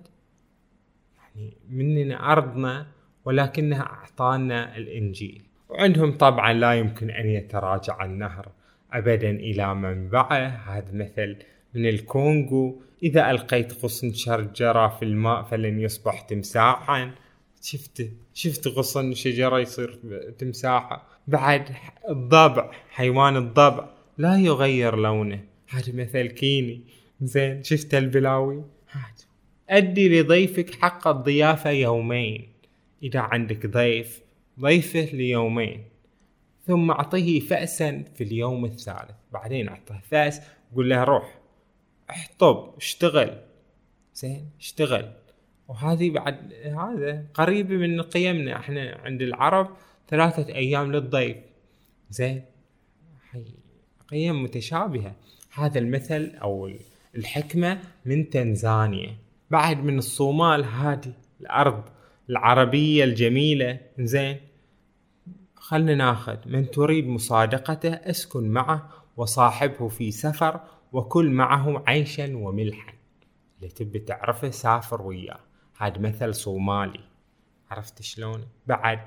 يعني 1.17 1.57
مننا 1.71 2.33
أرضنا 2.33 2.87
ولكنها 3.25 3.83
أعطانا 3.83 4.77
الإنجيل. 4.77 5.43
وعندهم 5.69 6.13
طبعا 6.13 6.53
لا 6.53 6.75
يمكن 6.75 7.11
أن 7.11 7.27
يتراجع 7.27 8.05
النهر 8.05 8.49
أبدا 8.93 9.31
إلى 9.31 9.75
منبعه 9.75 10.47
هذا 10.47 10.93
مثل 10.93 11.37
من 11.75 11.89
الكونغو. 11.89 12.83
إذا 13.03 13.31
ألقيت 13.31 13.85
غصن 13.85 14.13
شجرة 14.13 14.89
في 14.89 15.05
الماء 15.05 15.43
فلن 15.43 15.81
يصبح 15.81 16.21
تمساحا. 16.21 17.15
شفت 17.65 18.11
شفت 18.35 18.69
غصن 18.69 19.15
شجرة 19.15 19.61
يصير 19.61 19.99
تمساحة. 20.39 21.07
بعد 21.27 21.75
الضبع 22.09 22.71
حيوان 22.91 23.37
الضبع 23.37 23.89
لا 24.19 24.37
يغير 24.37 24.97
لونه. 24.97 25.45
هذا 25.69 25.93
مثل 25.93 26.27
كيني. 26.27 26.81
زين 27.21 27.63
شفت 27.63 27.95
البلاوي؟ 27.95 28.65
هذا. 28.91 29.25
أدي 29.71 30.21
لضيفك 30.21 30.75
حق 30.75 31.09
الضيافة 31.09 31.71
يومين. 31.71 32.49
إذا 33.03 33.21
عندك 33.21 33.67
ضيف 33.67 34.21
ضيفه 34.61 35.05
ليومين. 35.05 35.85
ثم 36.67 36.91
أعطيه 36.91 37.41
فأسا 37.41 38.05
في 38.15 38.25
اليوم 38.25 38.65
الثالث. 38.65 39.11
بعدين 39.33 39.69
أعطيه 39.69 40.03
فأس 40.11 40.41
قول 40.75 40.91
له 40.91 41.05
روح 41.05 41.39
احطب 42.11 42.75
اشتغل. 42.77 43.41
زين 44.15 44.51
اشتغل. 44.61 45.13
وهذه 45.69 46.11
بعد 46.11 46.53
هذا 46.65 47.27
قريبة 47.35 47.77
من 47.77 48.03
قيمنا 48.03 48.57
إحنا 48.57 49.01
عند 49.05 49.23
العرب 49.23 49.69
ثلاثة 50.09 50.55
أيام 50.55 50.93
للضيف. 50.93 51.37
زين؟ 52.11 52.45
قيم 54.09 54.43
متشابهة. 54.43 55.15
هذا 55.55 55.79
المثل 55.79 56.33
أو 56.43 56.71
الحكمة 57.17 57.81
من 58.05 58.31
تنزانيا. 58.31 59.17
بعد 59.51 59.85
من 59.85 59.99
الصومال 59.99 60.65
هذه 60.65 61.13
الأرض 61.41 61.83
العربية 62.31 63.05
الجميلة. 63.05 63.81
زين؟ 63.99 64.37
خلنا 65.57 65.95
ناخذ. 65.95 66.37
من 66.47 66.71
تريد 66.71 67.07
مصادقته 67.07 67.93
اسكن 67.95 68.49
معه 68.49 68.89
وصاحبه 69.17 69.89
في 69.89 70.11
سفر 70.11 70.61
وكل 70.93 71.31
معه 71.31 71.85
عيشا 71.87 72.37
وملحا. 72.37 72.93
اللي 73.57 73.69
تبي 73.69 73.99
تعرفه 73.99 74.51
سافر 74.51 75.03
وياه. 75.03 75.41
هذا 75.79 75.99
مثل 75.99 76.35
صومالي. 76.35 77.01
عرفت 77.71 78.03
شلون؟ 78.03 78.45
بعد 78.67 79.01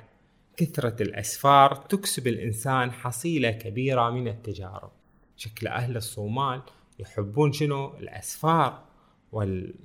كثرة 0.58 1.03
الأسفار 1.03 1.75
تكسب 1.75 2.27
الإنسان 2.27 2.91
حصيلة 2.91 3.51
كبيرة 3.51 4.10
من 4.10 4.27
التجارب. 4.27 4.91
شكل 5.36 5.67
أهل 5.67 5.97
الصومال 5.97 6.62
يحبون 6.99 7.51
شنو؟ 7.51 7.97
الأسفار 7.97 8.84
وال... 9.32 9.75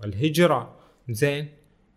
والهجرة. 0.00 0.76
زين 1.08 1.48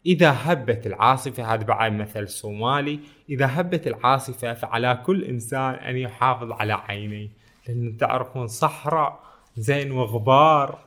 إذا 0.05 0.31
هبت 0.31 0.87
العاصفة 0.87 1.53
هذا 1.53 1.63
بعد 1.63 1.91
مثل 1.91 2.29
صومالي 2.29 2.99
إذا 3.29 3.59
هبت 3.59 3.87
العاصفة 3.87 4.53
فعلى 4.53 5.03
كل 5.05 5.23
إنسان 5.23 5.73
أن 5.73 5.97
يحافظ 5.97 6.51
على 6.51 6.73
عينيه. 6.73 7.29
لأن 7.67 7.97
تعرفون 7.97 8.47
صحراء 8.47 9.23
زين 9.57 9.91
وغبار 9.91 10.79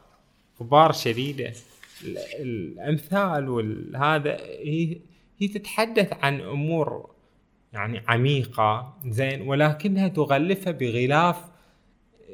غبار 0.60 0.92
شديدة. 0.92 1.52
الأمثال 2.40 3.48
وهذا 3.48 4.36
هي 4.40 4.98
هي 5.38 5.48
تتحدث 5.48 6.12
عن 6.22 6.40
أمور 6.40 7.10
يعني 7.72 8.02
عميقة 8.08 8.98
زين 9.06 9.42
ولكنها 9.48 10.08
تغلفها 10.08 10.72
بغلاف 10.72 11.36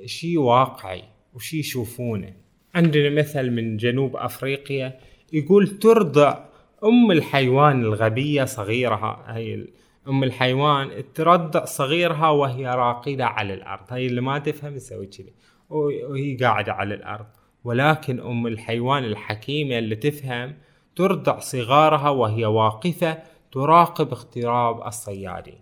شيء 0.06 0.38
واقعي 0.38 1.02
وشي 1.34 1.58
يشوفونه. 1.58 2.34
عندنا 2.74 3.10
مثل 3.10 3.50
من 3.50 3.76
جنوب 3.76 4.16
أفريقيا 4.16 5.00
يقول 5.32 5.78
ترضع 5.78 6.44
أم 6.84 7.10
الحيوان 7.10 7.80
الغبية 7.80 8.44
صغيرها. 8.44 9.24
هي 9.28 9.66
أم 10.08 10.24
الحيوان 10.24 11.12
ترضع 11.14 11.64
صغيرها 11.64 12.30
وهي 12.30 12.66
راقدة 12.66 13.26
على 13.26 13.54
الأرض. 13.54 13.92
هي 13.92 14.06
اللي 14.06 14.20
ما 14.20 14.38
تفهم 14.38 14.76
تسوي 14.76 15.06
كذي. 15.06 15.32
وهي 15.70 16.36
قاعدة 16.36 16.72
على 16.72 16.94
الأرض. 16.94 17.26
ولكن 17.64 18.20
أم 18.20 18.46
الحيوان 18.46 19.04
الحكيمة 19.04 19.78
اللي 19.78 19.96
تفهم 19.96 20.54
ترضع 20.96 21.38
صغارها 21.38 22.10
وهي 22.10 22.46
واقفة 22.46 23.22
تراقب 23.52 24.12
اقتراب 24.12 24.86
الصيادين. 24.86 25.60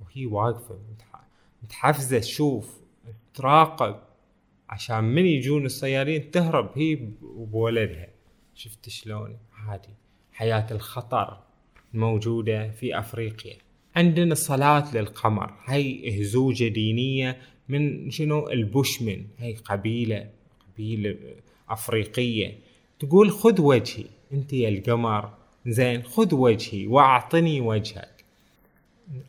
وهي 0.00 0.26
واقفة 0.26 0.78
متحفزة 1.62 2.18
تشوف 2.18 2.80
تراقب 3.34 3.96
عشان 4.68 5.04
من 5.04 5.26
يجون 5.26 5.66
الصيادين 5.66 6.30
تهرب 6.30 6.70
هي 6.74 7.08
وبولدها 7.22 8.08
شفت 8.54 8.88
شلون؟ 8.88 9.36
هذه 9.68 9.94
حياة 10.32 10.66
الخطر 10.70 11.38
موجودة 11.94 12.70
في 12.70 12.98
أفريقيا. 12.98 13.56
عندنا 13.96 14.34
صلاة 14.34 14.96
للقمر. 14.96 15.54
هي 15.64 16.22
هزوجة 16.22 16.68
دينية 16.68 17.38
من 17.68 18.10
شنو؟ 18.10 18.48
البوشمن. 18.48 19.26
هي 19.38 19.54
قبيلة 19.54 20.30
قبيلة 20.78 21.16
أفريقية. 21.70 22.58
تقول 23.00 23.30
خذ 23.30 23.60
وجهي. 23.60 24.04
أنت 24.32 24.52
يا 24.52 24.68
القمر. 24.68 25.30
زين 25.66 26.02
خذ 26.02 26.34
وجهي 26.34 26.86
وأعطني 26.86 27.60
وجهك. 27.60 28.24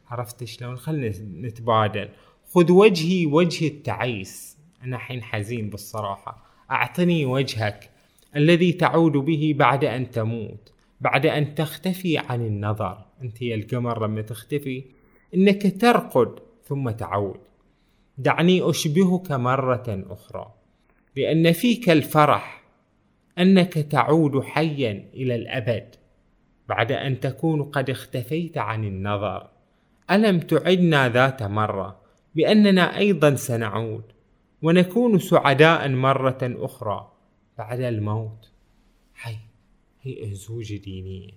عرفت 0.09 0.43
شلون؟ 0.43 0.77
خلنا 0.77 1.11
نتبادل. 1.41 2.09
خذ 2.53 2.71
وجهي 2.71 3.25
وجه 3.25 3.67
التعيس. 3.67 4.57
أنا 4.83 4.97
حين 4.97 5.23
حزين 5.23 5.69
بالصراحة. 5.69 6.45
أعطني 6.71 7.25
وجهك 7.25 7.89
الذي 8.35 8.71
تعود 8.73 9.11
به 9.11 9.53
بعد 9.57 9.85
أن 9.85 10.11
تموت. 10.11 10.73
بعد 11.01 11.25
أن 11.25 11.55
تختفي 11.55 12.17
عن 12.17 12.45
النظر. 12.45 13.05
أنت 13.21 13.41
يا 13.41 13.55
القمر 13.55 14.07
لما 14.07 14.21
تختفي 14.21 14.83
إنك 15.35 15.81
ترقد 15.81 16.39
ثم 16.63 16.89
تعود. 16.89 17.39
دعني 18.17 18.69
أشبهك 18.69 19.31
مرة 19.31 20.03
أخرى. 20.09 20.58
لأن 21.19 21.51
فيك 21.51 21.89
الفرح 21.89 22.63
أنك 23.39 23.73
تعود 23.73 24.43
حيا 24.43 25.09
إلى 25.13 25.35
الأبد 25.35 25.95
بعد 26.69 26.91
أن 26.91 27.19
تكون 27.19 27.63
قد 27.63 27.89
اختفيت 27.89 28.57
عن 28.57 28.83
النظر. 28.83 29.49
ألم 30.11 30.39
تعدنا 30.39 31.09
ذات 31.09 31.43
مرة 31.43 32.01
بأننا 32.35 32.97
أيضا 32.97 33.35
سنعود 33.35 34.03
ونكون 34.61 35.19
سعداء 35.19 35.89
مرة 35.89 36.37
أخرى 36.41 37.11
بعد 37.57 37.79
الموت؟ 37.79 38.51
هي 39.21 39.35
هي 40.01 40.29
اهزوجه 40.29 40.77
دينيه 40.77 41.29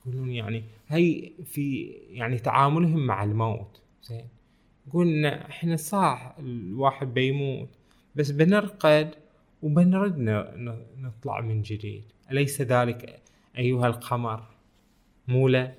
يقولون 0.00 0.30
يعني 0.30 0.64
هي 0.88 1.30
في 1.44 1.84
يعني 2.10 2.38
تعاملهم 2.38 3.06
مع 3.06 3.24
الموت 3.24 3.82
زين؟ 4.02 4.28
يقول 4.86 5.26
إحنا 5.26 5.76
صح 5.76 6.34
الواحد 6.38 7.14
بيموت. 7.14 7.68
بس 8.18 8.30
بنرقد 8.30 9.10
وبنرد 9.62 10.18
نطلع 10.98 11.40
من 11.40 11.62
جديد. 11.62 12.04
أليس 12.32 12.62
ذلك 12.62 13.22
أيها 13.58 13.86
القمر؟ 13.86 14.42
مولى 15.28 15.72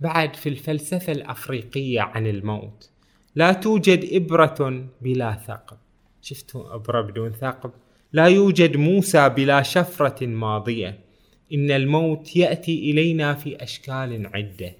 بعد 0.00 0.36
في 0.36 0.48
الفلسفة 0.48 1.12
الأفريقية 1.12 2.00
عن 2.00 2.26
الموت 2.26 2.90
لا 3.34 3.52
توجد 3.52 4.08
إبرة 4.12 4.86
بلا 5.00 5.32
ثقب. 5.46 5.76
شفتوا 6.22 6.74
إبرة 6.74 7.00
بدون 7.00 7.32
ثقب؟ 7.32 7.70
لا 8.12 8.26
يوجد 8.26 8.76
موسى 8.76 9.28
بلا 9.28 9.62
شفرة 9.62 10.26
ماضية. 10.26 10.98
إن 11.52 11.70
الموت 11.70 12.36
يأتي 12.36 12.90
إلينا 12.90 13.34
في 13.34 13.62
أشكال 13.62 14.30
عدة. 14.34 14.72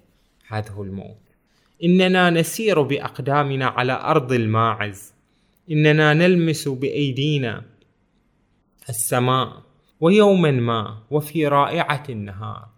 هذا 0.48 0.70
هو 0.70 0.82
الموت. 0.82 1.18
إننا 1.84 2.30
نسير 2.30 2.82
بأقدامنا 2.82 3.66
على 3.66 3.92
أرض 3.92 4.32
الماعز. 4.32 5.17
إننا 5.70 6.14
نلمس 6.14 6.68
بأيدينا 6.68 7.64
السماء 8.88 9.62
ويوما 10.00 10.50
ما 10.50 10.98
وفي 11.10 11.46
رائعة 11.46 12.02
النهار. 12.08 12.68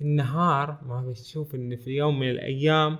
النهار 0.00 0.78
ما 0.88 1.02
بتشوف 1.08 1.54
إن 1.54 1.76
في 1.76 1.90
يوم 1.90 2.20
من 2.20 2.30
الأيام 2.30 2.98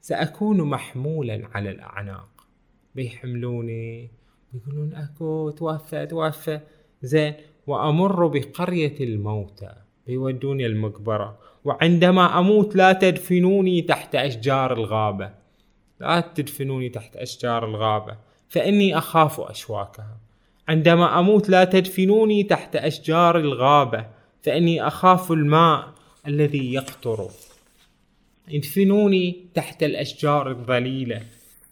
سأكون 0.00 0.60
محمولا 0.60 1.48
على 1.54 1.70
الأعناق. 1.70 2.28
بيحملوني 2.94 4.10
بيقولون 4.52 4.94
أكو 4.94 5.50
توفى 5.50 6.06
توفى 6.06 6.60
زين. 7.02 7.34
وأمر 7.66 8.26
بقرية 8.26 9.00
الموتى 9.00 9.74
بيودوني 10.06 10.66
المقبرة. 10.66 11.38
وعندما 11.64 12.38
أموت 12.38 12.76
لا 12.76 12.92
تدفنوني 12.92 13.82
تحت 13.82 14.14
أشجار 14.14 14.72
الغابة. 14.72 15.34
لا 16.00 16.20
تدفنوني 16.20 16.88
تحت 16.88 17.16
أشجار 17.16 17.64
الغابة 17.64 18.16
فإني 18.48 18.98
أخاف 18.98 19.40
أشواكها. 19.40 20.16
عندما 20.68 21.18
أموت 21.18 21.48
لا 21.48 21.64
تدفنوني 21.64 22.42
تحت 22.42 22.76
أشجار 22.76 23.38
الغابة 23.38 24.06
فإني 24.42 24.86
أخاف 24.86 25.32
الماء 25.32 25.94
الذي 26.26 26.72
يقطر. 26.72 27.30
ادفنوني 28.48 29.46
تحت 29.54 29.82
الأشجار 29.82 30.50
الظليلة 30.50 31.22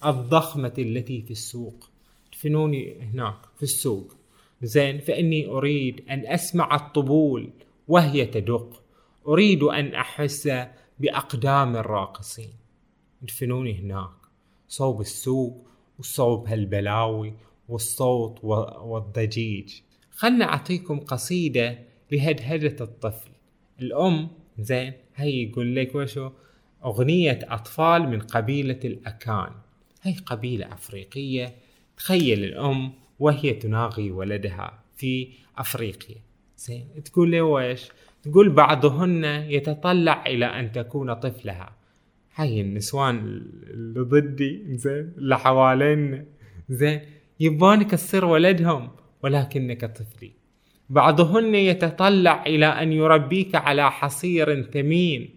الضخمة 0.04 0.72
التي 0.78 1.22
في 1.22 1.30
السوق. 1.30 1.88
ادفنوني 2.32 2.96
هناك 3.00 3.38
في 3.56 3.62
السوق. 3.62 4.14
زين 4.62 4.98
فإني 4.98 5.46
أريد 5.46 6.04
أن 6.10 6.26
أسمع 6.26 6.74
الطبول 6.74 7.50
وهي 7.88 8.26
تدق. 8.26 8.82
أريد 9.28 9.62
أن 9.62 9.94
أحس 9.94 10.50
بأقدام 11.00 11.76
الراقصين. 11.76 12.65
ادفنوني 13.22 13.80
هناك. 13.80 14.10
صوب 14.68 15.00
السوق 15.00 15.66
وصوب 15.98 16.48
هالبلاوي 16.48 17.34
والصوت 17.68 18.44
والضجيج. 18.44 19.74
خلنا 20.10 20.44
أعطيكم 20.44 21.00
قصيدة 21.00 21.78
لهدهدة 22.12 22.84
الطفل. 22.84 23.30
الأم 23.80 24.28
زين 24.58 24.92
هي 25.16 25.42
يقول 25.42 25.76
لك 25.76 25.94
وشو؟ 25.94 26.30
أغنية 26.84 27.38
أطفال 27.42 28.08
من 28.08 28.20
قبيلة 28.20 28.80
الأكان. 28.84 29.52
هي 30.02 30.14
قبيلة 30.14 30.72
أفريقية. 30.72 31.54
تخيل 31.96 32.44
الأم 32.44 32.92
وهي 33.20 33.52
تناغي 33.52 34.10
ولدها 34.10 34.78
في 34.96 35.28
أفريقيا. 35.58 36.16
زين 36.58 36.88
تقول 37.04 37.32
له 37.32 37.42
ويش 37.42 37.88
تقول 38.22 38.50
بعضهن 38.50 39.24
يتطلع 39.24 40.26
إلى 40.26 40.46
أن 40.46 40.72
تكون 40.72 41.14
طفلها. 41.14 41.75
هاي 42.36 42.60
النسوان 42.60 43.16
اللي 43.70 44.00
ضدي 44.00 44.76
زين 44.76 45.12
اللي 45.18 45.38
حوالينا 45.38 46.24
زين 46.68 47.00
يبانك 47.40 47.90
تصير 47.90 48.24
ولدهم 48.24 48.90
ولكنك 49.22 49.84
طفلي. 49.84 50.32
بعضهن 50.90 51.54
يتطلع 51.54 52.46
إلى 52.46 52.66
أن 52.66 52.92
يربيك 52.92 53.54
على 53.54 53.90
حصير 53.90 54.62
ثمين. 54.62 55.30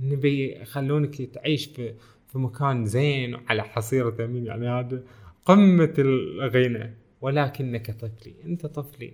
نبي 0.00 0.52
يخلونك 0.52 1.22
تعيش 1.22 1.66
في 1.66 1.94
في 2.32 2.38
مكان 2.38 2.84
زين 2.84 3.36
على 3.48 3.62
حصير 3.62 4.10
ثمين 4.10 4.46
يعني 4.46 4.68
هذا 4.68 5.02
قمة 5.44 5.94
الغنى. 5.98 6.94
ولكنك 7.20 7.90
طفلي 7.90 8.34
أنت 8.44 8.66
طفلي. 8.66 9.12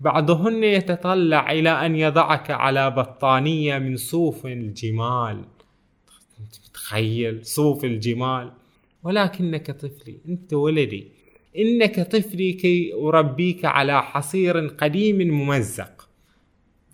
بعضهن 0.00 0.64
يتطلع 0.64 1.52
إلى 1.52 1.70
أن 1.70 1.96
يضعك 1.96 2.50
على 2.50 2.90
بطانية 2.90 3.78
من 3.78 3.96
صوف 3.96 4.46
الجمال. 4.46 5.44
تخيل 6.74 7.46
صوف 7.46 7.84
الجمال. 7.84 8.52
ولكنك 9.02 9.70
طفلي 9.70 10.18
أنت 10.28 10.52
ولدي. 10.52 11.08
إنك 11.58 12.00
طفلي 12.00 12.52
كي 12.52 12.94
أربيك 12.94 13.64
على 13.64 14.02
حصير 14.02 14.66
قديم 14.66 15.16
ممزق. 15.34 16.08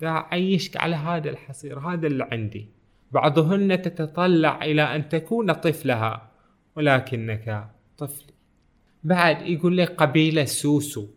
أعيشك 0.03 0.77
على 0.77 0.95
هذا 0.95 1.29
الحصير 1.29 1.79
هذا 1.79 2.07
اللي 2.07 2.27
عندي. 2.31 2.67
بعضهن 3.11 3.81
تتطلع 3.81 4.65
إلى 4.65 4.81
أن 4.81 5.09
تكون 5.09 5.51
طفلها 5.51 6.31
ولكنك 6.75 7.69
طفلي. 7.97 8.33
بعد 9.03 9.41
يقول 9.41 9.77
لك 9.77 9.89
قبيلة 9.95 10.45
سوسو. 10.45 11.07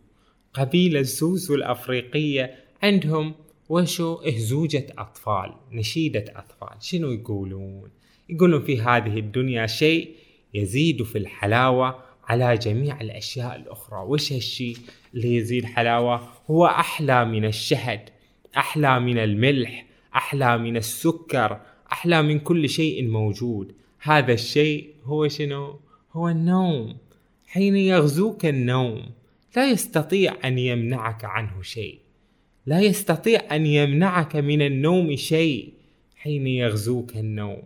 قبيلة 0.53 1.03
سوسو 1.03 1.55
الأفريقية. 1.55 2.55
عندهم 2.83 3.35
وشو؟ 3.69 4.13
إهزوجة 4.13 4.87
أطفال 4.97 5.53
نشيدة 5.71 6.25
أطفال. 6.35 6.83
شنو 6.83 7.11
يقولون؟ 7.11 7.89
يقولون 8.29 8.61
في 8.61 8.81
هذه 8.81 9.19
الدنيا 9.19 9.67
شيء 9.67 10.15
يزيد 10.53 11.03
في 11.03 11.17
الحلاوة 11.17 12.03
على 12.27 12.57
جميع 12.57 13.01
الأشياء 13.01 13.55
الأخرى. 13.55 13.99
وش 13.99 14.33
هالشيء 14.33 14.77
اللي 15.13 15.35
يزيد 15.35 15.65
حلاوة؟ 15.65 16.29
هو 16.47 16.65
أحلى 16.65 17.25
من 17.25 17.45
الشهد 17.45 18.09
أحلى 18.57 18.99
من 18.99 19.17
الملح 19.17 19.85
أحلى 20.15 20.57
من 20.57 20.77
السكر 20.77 21.61
أحلى 21.91 22.21
من 22.21 22.39
كل 22.39 22.69
شيء 22.69 23.07
موجود. 23.07 23.71
هذا 23.99 24.33
الشيء 24.33 24.89
هو 25.03 25.27
شنو؟ 25.27 25.79
هو 26.11 26.29
النوم. 26.29 26.97
حين 27.47 27.75
يغزوك 27.75 28.45
النوم 28.45 29.05
لا 29.55 29.71
يستطيع 29.71 30.35
أن 30.45 30.57
يمنعك 30.57 31.25
عنه 31.25 31.61
شيء. 31.61 31.99
لا 32.65 32.81
يستطيع 32.81 33.55
أن 33.55 33.65
يمنعك 33.65 34.35
من 34.35 34.61
النوم 34.61 35.15
شيء 35.15 35.73
حين 36.15 36.47
يغزوك 36.47 37.15
النوم. 37.15 37.63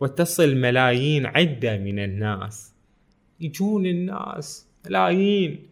وتصل 0.00 0.56
ملايين 0.56 1.26
عدة 1.26 1.78
من 1.78 1.98
الناس. 1.98 2.74
يجون 3.40 3.86
الناس 3.86 4.66
ملايين. 4.86 5.66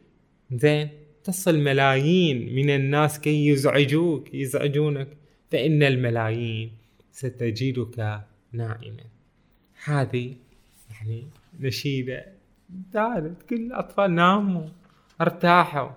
زين 0.53 0.89
تصل 1.25 1.59
ملايين 1.59 2.55
من 2.55 2.71
الناس 2.71 3.21
كي 3.21 3.47
يزعجوك 3.47 4.35
يزعجونك. 4.35 5.09
فإن 5.51 5.83
الملايين 5.83 6.73
ستجدك 7.13 8.21
نائما. 8.53 9.05
هذه 9.85 10.35
يعني 10.91 11.25
نشيدة 11.61 12.27
دارت. 12.69 13.43
كل 13.51 13.57
الأطفال 13.57 14.15
ناموا 14.15 14.69
ارتاحوا. 15.21 15.91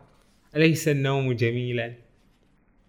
أليس 0.56 0.88
النوم 0.88 1.34
جميلا؟ 1.34 1.94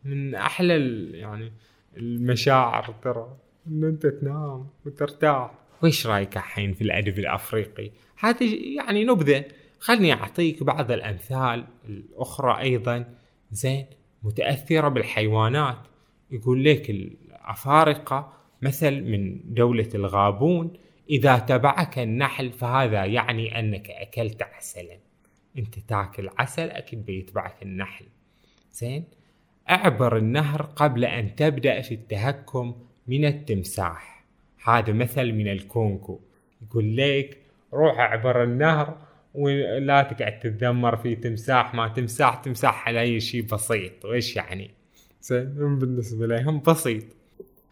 من 0.04 0.34
أحلى 0.34 0.74
يعني 1.18 1.52
المشاعر 1.96 2.94
ترى. 3.02 3.36
إن 3.66 3.84
أنت 3.84 4.06
تنام 4.06 4.66
وترتاح. 4.86 5.50
وش 5.82 6.06
رأيك 6.06 6.36
الحين 6.36 6.72
في 6.72 6.82
الأدب 6.84 7.18
الأفريقي؟ 7.18 7.90
هذه 8.18 8.76
يعني 8.76 9.04
نبذة. 9.04 9.44
خلني 9.78 10.12
أعطيك 10.12 10.62
بعض 10.62 10.90
الأمثال 10.90 11.66
الأخرى 11.88 12.60
أيضا. 12.62 13.14
زين 13.52 13.86
متأثرة 14.22 14.88
بالحيوانات. 14.88 15.78
يقول 16.30 16.64
لك 16.64 16.90
الأفارقة 16.90 18.32
مثل 18.62 19.02
من 19.02 19.40
دولة 19.54 19.88
الغابون 19.94 20.72
إذا 21.10 21.38
تبعك 21.38 21.98
النحل 21.98 22.52
فهذا 22.52 23.04
يعني 23.04 23.58
أنك 23.58 23.90
أكلت 23.90 24.42
عسلا. 24.42 24.98
أنت 25.58 25.78
تاكل 25.78 26.30
عسل 26.38 26.70
أكيد 26.70 27.06
بيتبعك 27.06 27.62
النحل. 27.62 28.04
زين 28.72 29.04
أعبر 29.70 30.16
النهر 30.16 30.62
قبل 30.62 31.04
أن 31.04 31.34
تبدأ 31.34 31.80
في 31.80 31.94
التهكم 31.94 32.74
من 33.06 33.24
التمساح. 33.24 34.24
هذا 34.64 34.92
مثل 34.92 35.32
من 35.32 35.48
الكونكو. 35.48 36.20
يقول 36.62 36.96
لك 36.96 37.38
روح 37.72 37.98
اعبر 37.98 38.42
النهر 38.44 38.96
ولا 39.34 40.02
تقعد 40.02 40.38
تتذمر 40.38 40.96
في 40.96 41.16
تمساح 41.16 41.74
ما 41.74 41.88
تمساح 41.88 42.34
تمساح 42.34 42.88
على 42.88 43.00
أي 43.00 43.20
شيء 43.20 43.42
بسيط. 43.42 44.04
وإيش 44.04 44.36
يعني؟ 44.36 44.70
زين 45.22 45.78
بالنسبة 45.78 46.26
لهم 46.26 46.60
بسيط. 46.60 47.04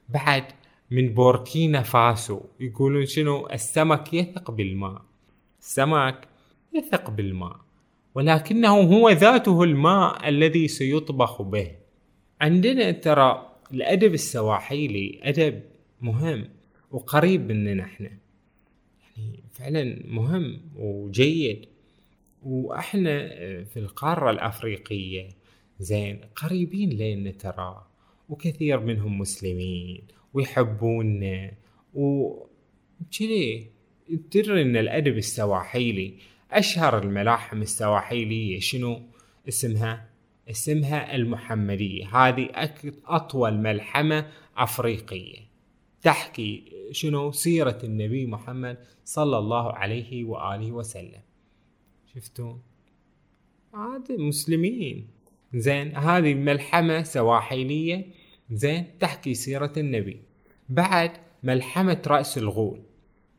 بعد 0.08 0.44
من 0.90 1.14
بوركينا 1.14 1.82
فاسو 1.82 2.40
يقولون 2.60 3.06
شنو؟ 3.06 3.46
السمك 3.46 4.14
يثق 4.14 4.50
بالماء. 4.50 5.02
السمك 5.60 6.28
يثق 6.74 7.10
بالماء 7.10 7.56
ولكنه 8.14 8.68
هو 8.68 9.10
ذاته 9.10 9.62
الماء 9.62 10.28
الذي 10.28 10.68
سيطبخ 10.68 11.42
به. 11.42 11.70
عندنا 12.40 12.90
ترى 12.90 13.49
الأدب 13.72 14.14
السواحيلي 14.14 15.20
أدب 15.22 15.62
مهم 16.00 16.48
وقريب 16.90 17.52
مننا 17.52 17.82
إحنا 17.84 18.10
يعني 19.16 19.42
فعلا 19.52 20.02
مهم 20.06 20.60
وجيد. 20.76 21.66
وإحنا 22.42 23.28
في 23.64 23.76
القارة 23.76 24.30
الأفريقية 24.30 25.28
زين 25.80 26.20
قريبين 26.36 26.90
لنا 26.90 27.30
ترى 27.30 27.86
وكثير 28.28 28.80
منهم 28.80 29.18
مسلمين 29.18 30.02
ويحبوننا. 30.34 31.52
و 31.94 32.34
تدري 34.30 34.62
إن 34.62 34.76
الأدب 34.76 35.16
السواحيلي 35.16 36.14
أشهر 36.50 37.02
الملاحم 37.02 37.62
السواحيلية 37.62 38.60
شنو؟ 38.60 39.02
اسمها 39.48 40.09
اسمها 40.50 41.14
المحمدية. 41.14 42.16
هذه 42.16 42.48
أطول 43.06 43.58
ملحمة 43.58 44.26
أفريقية. 44.56 45.38
تحكي 46.02 46.72
شنو؟ 46.92 47.32
سيرة 47.32 47.78
النبي 47.84 48.26
محمد 48.26 48.78
صلى 49.04 49.38
الله 49.38 49.72
عليه 49.72 50.24
وآله 50.24 50.72
وسلم. 50.72 51.20
شفتوا 52.14 52.54
هذا 53.74 54.16
مسلمين. 54.18 55.08
زين 55.54 55.96
هذه 55.96 56.34
ملحمة 56.34 57.02
سواحلية 57.02 58.06
زين 58.50 58.98
تحكي 58.98 59.34
سيرة 59.34 59.72
النبي. 59.76 60.22
بعد 60.68 61.10
ملحمة 61.42 62.02
رأس 62.06 62.38
الغول. 62.38 62.82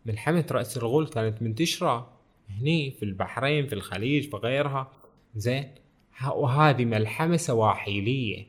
ملحمة 0.06 0.46
رأس 0.52 0.78
الغول 0.78 1.08
كانت 1.08 1.42
منتشرة 1.42 2.18
هني 2.50 2.92
في 2.92 3.04
البحرين 3.04 3.68
في 3.68 3.74
الخليج 3.74 4.30
في 4.30 4.38
غيرها. 4.38 4.92
زين 5.36 5.72
وهذه 6.36 6.86
ملحمة 6.86 7.38
سواحلية 7.38 8.46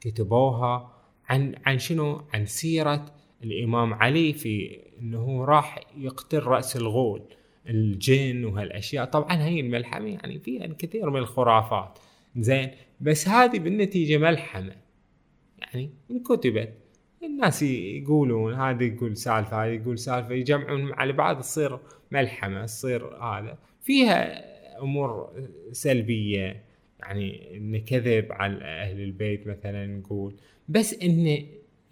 كتبوها 0.00 0.92
عن 1.28 1.54
عن 1.66 1.78
شنو؟ 1.78 2.22
عن 2.34 2.46
سيرة 2.46 3.14
الإمام 3.44 3.94
علي 3.94 4.32
في 4.32 4.80
أنه 5.00 5.44
راح 5.44 5.78
يقتل 5.96 6.42
رأس 6.42 6.76
الغول 6.76 7.22
الجن 7.68 8.44
وهالأشياء. 8.44 9.04
طبعا 9.04 9.44
هي 9.44 9.60
الملحمة 9.60 10.08
يعني 10.08 10.38
فيها 10.38 10.64
الكثير 10.64 11.10
من 11.10 11.18
الخرافات. 11.18 11.98
زين 12.36 12.70
بس 13.00 13.28
هذه 13.28 13.58
بالنتيجة 13.58 14.18
ملحمة. 14.18 14.76
يعني 15.58 15.90
انكتبت. 16.10 16.74
الناس 17.22 17.62
يقولون 17.62 18.54
هذا 18.54 18.84
يقول 18.84 19.16
سالفة 19.16 19.64
هذا 19.64 19.74
يقول 19.74 19.98
سالفة 19.98 20.34
يجمعون 20.34 20.92
على 20.92 21.12
بعض 21.12 21.40
تصير 21.40 21.78
ملحمة 22.10 22.66
تصير 22.66 23.16
هذا. 23.16 23.58
فيها 23.80 24.42
أمور 24.82 25.30
سلبية. 25.72 26.71
يعني 27.02 27.56
إن 27.56 27.78
كذب 27.78 28.26
على 28.30 28.64
أهل 28.64 29.00
البيت 29.00 29.46
مثلا 29.46 29.86
نقول 29.86 30.34
بس 30.68 30.94
إنه 30.94 31.30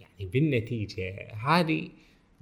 يعني 0.01 0.31
بالنتيجة 0.33 1.33
هذه 1.47 1.89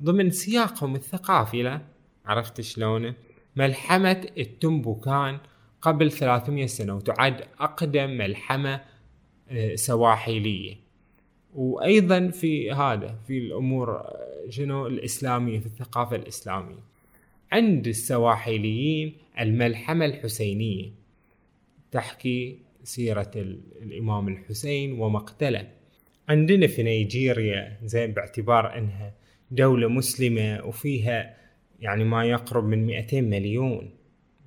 ضمن 0.02 0.30
سياقهم 0.30 0.94
الثقافي 0.94 1.62
لا؟ 1.62 1.80
عرفت 2.26 2.60
شلونه؟ 2.60 3.14
ملحمة 3.56 4.26
التنبوكان 4.38 5.38
قبل 5.82 6.10
300 6.10 6.66
سنة 6.66 6.94
وتعد 6.96 7.40
أقدم 7.60 8.10
ملحمة 8.10 8.80
آه، 9.50 9.74
سواحلية 9.74 10.74
وأيضا 11.54 12.28
في 12.28 12.72
هذا 12.72 13.18
في 13.26 13.38
الأمور 13.38 13.96
آه، 13.96 14.44
شنو؟ 14.48 14.86
الإسلامية 14.86 15.60
في 15.60 15.66
الثقافة 15.66 16.16
الإسلامية. 16.16 16.82
عند 17.52 17.86
السواحليين 17.86 19.16
الملحمة 19.40 20.04
الحسينية. 20.04 20.90
تحكي 21.90 22.58
سيرة 22.84 23.30
الإمام 23.82 24.28
الحسين 24.28 25.00
ومقتله 25.00 25.68
عندنا 26.28 26.66
في 26.66 26.82
نيجيريا 26.82 27.78
زين 27.84 28.12
باعتبار 28.12 28.78
أنها 28.78 29.14
دولة 29.50 29.88
مسلمة 29.88 30.64
وفيها 30.64 31.36
يعني 31.80 32.04
ما 32.04 32.24
يقرب 32.24 32.64
من 32.64 32.86
200 32.86 33.20
مليون 33.20 33.90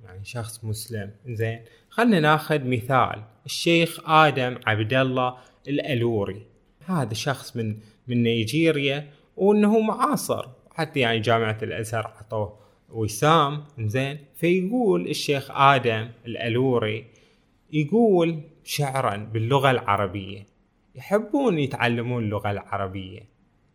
يعني 0.04 0.24
شخص 0.24 0.64
مسلم. 0.64 1.10
زين 1.26 1.60
خلنا 1.88 2.20
ناخذ 2.20 2.64
مثال. 2.64 3.22
الشيخ 3.46 4.10
آدم 4.10 4.58
عبد 4.66 4.94
الله 4.94 5.36
الألوري. 5.68 6.46
هذا 6.86 7.14
شخص 7.14 7.56
من 7.56 7.76
من 8.08 8.22
نيجيريا 8.22 9.10
وإنه 9.36 9.80
معاصر. 9.80 10.48
حتى 10.70 11.00
يعني 11.00 11.20
جامعة 11.20 11.58
الأزهر 11.62 12.06
عطوه 12.06 12.58
وسام. 12.90 13.64
زين 13.78 14.18
فيقول 14.34 15.08
الشيخ 15.08 15.50
آدم 15.50 16.08
الألوري 16.26 17.04
يقول 17.72 18.40
شعرا 18.64 19.16
باللغة 19.16 19.70
العربية. 19.70 20.46
يحبون 20.94 21.58
يتعلمون 21.58 22.24
اللغة 22.24 22.50
العربية. 22.50 23.20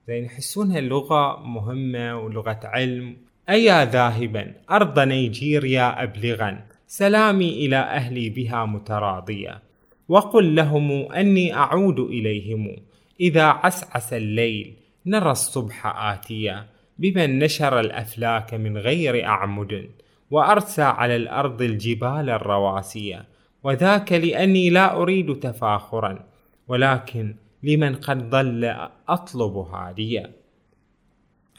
زين 0.08 0.24
يحسونها 0.24 0.82
لغة 0.82 1.44
مهمة 1.44 2.20
ولغة 2.20 2.60
علم. 2.64 3.18
أيا 3.50 3.86
ذاهبا 3.86 4.54
أرض 4.72 5.00
نيجيريا 5.00 6.04
أبلغا. 6.04 6.64
سلامي 6.88 7.50
إلى 7.66 7.76
أهلي 7.76 8.30
بها 8.30 8.66
متراضيا 8.66 9.60
وقل 10.08 10.56
لهم 10.56 11.12
أني 11.12 11.54
أعود 11.54 12.00
إليهم. 12.00 12.76
إذا 13.20 13.44
عسعس 13.44 14.14
الليل 14.14 14.74
نرى 15.06 15.32
الصبح 15.32 15.86
آتيا 16.12 16.66
بمن 17.00 17.40
نشر 17.40 17.80
الأفلاك 17.80 18.54
من 18.54 18.78
غير 18.78 19.26
أعمد. 19.26 19.90
وأرسى 20.32 20.82
على 20.82 21.16
الأرض 21.16 21.62
الجبال 21.62 22.30
الرواسية. 22.30 23.37
وذاك 23.64 24.12
لأني 24.12 24.70
لا 24.70 24.96
أريد 24.96 25.40
تفاخرا 25.40 26.20
ولكن 26.68 27.36
لمن 27.64 27.96
قد 27.96 28.30
ضل 28.30 28.76
أطلب 29.10 29.58
هاديا 29.58 30.32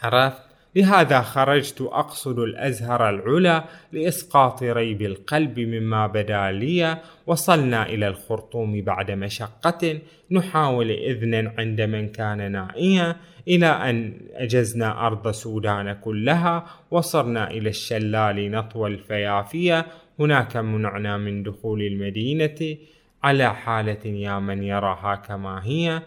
عرفت؟ 0.03 0.49
لهذا 0.77 1.21
خرجت 1.21 1.81
أقصد 1.81 2.39
الأزهر 2.39 3.09
العلا 3.09 3.65
لإسقاط 3.93 4.63
ريب 4.63 5.03
القلب 5.03 5.61
مما 5.61 6.07
بدا 6.07 6.51
لي 6.51 6.99
وصلنا 7.27 7.87
إلى 7.87 8.09
الخرطوم 8.09 8.83
بعد 8.83 9.11
مشقة 9.11 9.99
نحاول 10.31 10.91
إذنا 10.91 11.53
عند 11.59 11.81
من 11.81 12.09
كان 12.09 12.53
نائيا 12.53 13.17
إلى 13.49 13.67
أن 13.67 14.21
أجزنا 14.33 15.07
أرض 15.07 15.31
سودان 15.31 15.93
كلها 15.93 16.67
وصرنا 16.91 17.51
إلى 17.51 17.69
الشلال 17.69 18.51
نطوى 18.51 18.91
الفيافية 18.91 19.87
هناك 20.19 20.57
منعنا 20.57 21.17
من 21.17 21.43
دخول 21.43 21.83
المدينة 21.83 22.77
على 23.23 23.55
حالة 23.55 24.07
يا 24.07 24.39
من 24.39 24.63
يراها 24.63 25.15
كما 25.15 25.65
هي. 25.65 26.03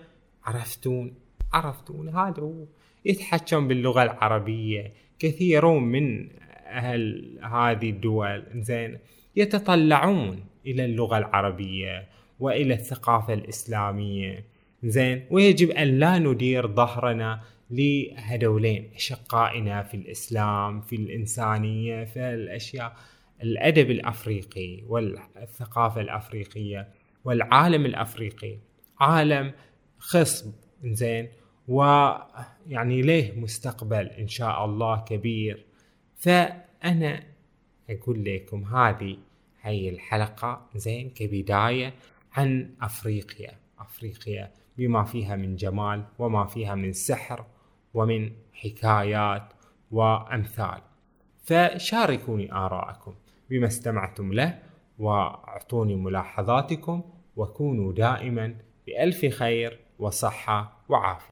عرفتون؟ 0.46 1.14
عرفتون؟ 1.54 2.10
هذا 2.10 2.42
هو 2.42 2.66
يتحكم 3.06 3.68
باللغة 3.68 4.04
العربية. 4.04 4.94
كثيرون 5.20 5.84
من 5.84 6.30
أهل 6.68 7.32
هذه 7.44 7.90
الدول 7.90 8.44
زين 8.56 8.98
يتطلعون 9.36 10.44
إلى 10.66 10.86
اللغة 10.86 11.18
العربية 11.18 12.08
وإلى 12.40 12.74
الثقافة 12.74 13.34
الإسلامية 13.34 14.44
زين 14.84 15.26
ويجب 15.30 15.70
أن 15.70 16.00
لا 16.00 16.20
ندير 16.20 16.68
ظهرنا 16.68 17.42
لهدولين 17.72 18.90
أشقائنا 18.96 19.84
في 19.84 19.94
الإسلام 19.98 20.82
في 20.82 20.96
الإنسانية 20.96 22.04
في 22.04 22.20
الأشياء. 22.20 22.96
الأدب 23.44 23.92
الأفريقي 23.92 24.84
والثقافة 24.88 26.02
الأفريقية 26.02 26.88
والعالم 27.24 27.86
الأفريقي. 27.86 28.58
عالم 29.00 29.54
خصب 30.00 30.54
زين 30.84 31.30
ويعني 31.68 33.02
له 33.02 33.34
مستقبل 33.36 34.08
إن 34.08 34.28
شاء 34.28 34.66
الله 34.66 35.00
كبير. 35.00 35.66
فأنا 36.16 37.24
أقول 37.90 38.26
لكم 38.26 38.64
هذه 38.64 39.18
هي 39.62 39.90
الحلقة 39.90 40.70
زين 40.76 41.10
كبداية 41.10 41.94
عن 42.34 42.76
أفريقيا. 42.82 43.52
أفريقيا 43.80 44.52
بما 44.78 45.04
فيها 45.04 45.36
من 45.36 45.56
جمال 45.56 46.04
وما 46.20 46.46
فيها 46.46 46.76
من 46.76 46.94
سحر 46.94 47.46
ومن 47.94 48.32
حكايات 48.54 49.54
وأمثال. 49.92 50.82
فشاركوني 51.44 52.54
آراءكم. 52.54 53.14
بما 53.52 53.68
استمعتم 53.68 54.34
له 54.34 54.60
واعطوني 55.00 55.96
ملاحظاتكم 55.96 57.04
وكونوا 57.36 57.94
دائما 57.94 58.56
بألف 58.88 59.26
خير 59.26 59.80
وصحة 60.00 60.86
وعافية. 60.90 61.32